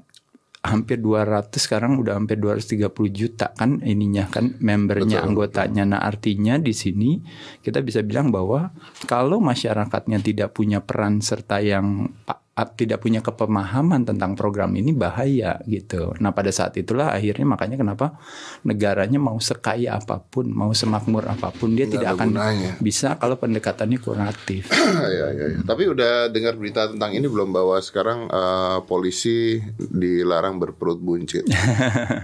hampir 0.64 0.96
200 1.04 1.60
sekarang 1.60 2.00
udah 2.00 2.16
hampir 2.16 2.40
230 2.40 2.88
juta 3.12 3.52
kan 3.52 3.84
ininya 3.84 4.32
kan 4.32 4.56
membernya 4.64 5.20
Betul. 5.20 5.28
anggotanya. 5.28 5.84
Nah, 5.84 6.00
artinya 6.00 6.56
di 6.56 6.72
sini 6.72 7.20
kita 7.60 7.84
bisa 7.84 8.00
bilang 8.00 8.32
bahwa 8.32 8.72
kalau 9.04 9.44
masyarakatnya 9.44 10.24
tidak 10.24 10.56
punya 10.56 10.80
peran 10.80 11.20
serta 11.20 11.60
yang 11.60 12.08
tidak 12.54 13.02
punya 13.02 13.18
kepemahaman 13.20 14.06
tentang 14.06 14.38
program 14.38 14.70
ini 14.74 14.94
bahaya 14.94 15.58
gitu. 15.66 16.14
Nah, 16.22 16.30
pada 16.32 16.54
saat 16.54 16.78
itulah 16.78 17.10
akhirnya 17.10 17.50
makanya 17.50 17.82
kenapa 17.82 18.22
negaranya 18.62 19.18
mau 19.18 19.42
sekaya 19.42 19.98
apa 19.98 20.22
pun, 20.22 20.46
mau 20.48 20.70
semakmur 20.70 21.26
apa 21.26 21.50
pun 21.50 21.74
dia 21.74 21.90
Nggak 21.90 21.94
tidak 21.96 22.10
akan 22.14 22.30
gunanya. 22.30 22.72
bisa 22.78 23.18
kalau 23.18 23.42
pendekatannya 23.42 23.98
kuratif. 23.98 24.70
ya, 24.70 25.10
ya, 25.10 25.46
ya. 25.50 25.60
Tapi 25.66 25.84
udah 25.90 26.30
dengar 26.30 26.54
berita 26.54 26.86
tentang 26.88 27.12
ini 27.12 27.26
belum 27.26 27.50
bahwa 27.50 27.82
sekarang 27.82 28.30
eh, 28.30 28.80
polisi 28.86 29.58
dilarang 29.80 30.62
berperut 30.62 31.02
buncit. 31.02 31.50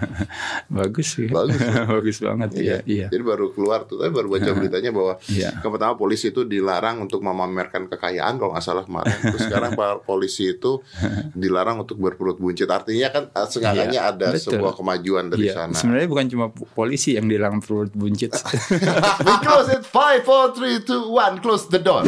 Bagus 0.70 1.18
sih. 1.18 1.28
Bagus. 1.28 1.58
Bagus 1.98 2.18
banget 2.22 2.50
ya. 2.56 2.78
Iya. 2.86 3.08
Jadi 3.10 3.24
baru 3.24 3.50
keluar 3.50 3.86
tuh, 3.86 3.98
tapi 3.98 4.14
baru 4.14 4.30
baca 4.30 4.50
beritanya 4.54 4.92
bahwa 4.94 5.18
Iya. 5.26 5.58
pertama 5.60 5.94
polisi 5.96 6.30
itu 6.30 6.46
dilarang 6.46 7.02
untuk 7.02 7.22
memamerkan 7.22 7.90
kekayaan 7.90 8.38
kalau 8.38 8.54
nggak 8.54 8.66
salah 8.66 8.86
kemarin. 8.86 9.18
Terus 9.26 9.42
sekarang 9.46 9.74
pak 9.74 10.02
polisi 10.20 10.52
itu 10.52 10.84
dilarang 11.42 11.88
untuk 11.88 11.96
berperut 11.96 12.36
buncit. 12.36 12.68
Artinya 12.68 13.08
kan 13.08 13.24
eh, 13.32 13.48
seenggaknya 13.48 14.04
ya, 14.04 14.12
ada 14.12 14.28
betul. 14.36 14.60
sebuah 14.60 14.76
kemajuan 14.76 15.32
dari 15.32 15.48
ya. 15.48 15.64
sana. 15.64 15.80
Sebenarnya 15.80 16.08
bukan 16.12 16.28
cuma 16.28 16.46
polisi 16.52 17.16
yang 17.16 17.32
dilarang 17.32 17.64
perut 17.64 17.96
buncit. 17.96 18.36
We 19.26 19.34
close 19.40 19.72
it 19.72 19.88
5 19.88 20.28
4 20.28 20.84
3 20.84 20.84
2 20.84 21.40
1 21.40 21.40
close 21.40 21.72
the 21.72 21.80
door. 21.80 22.04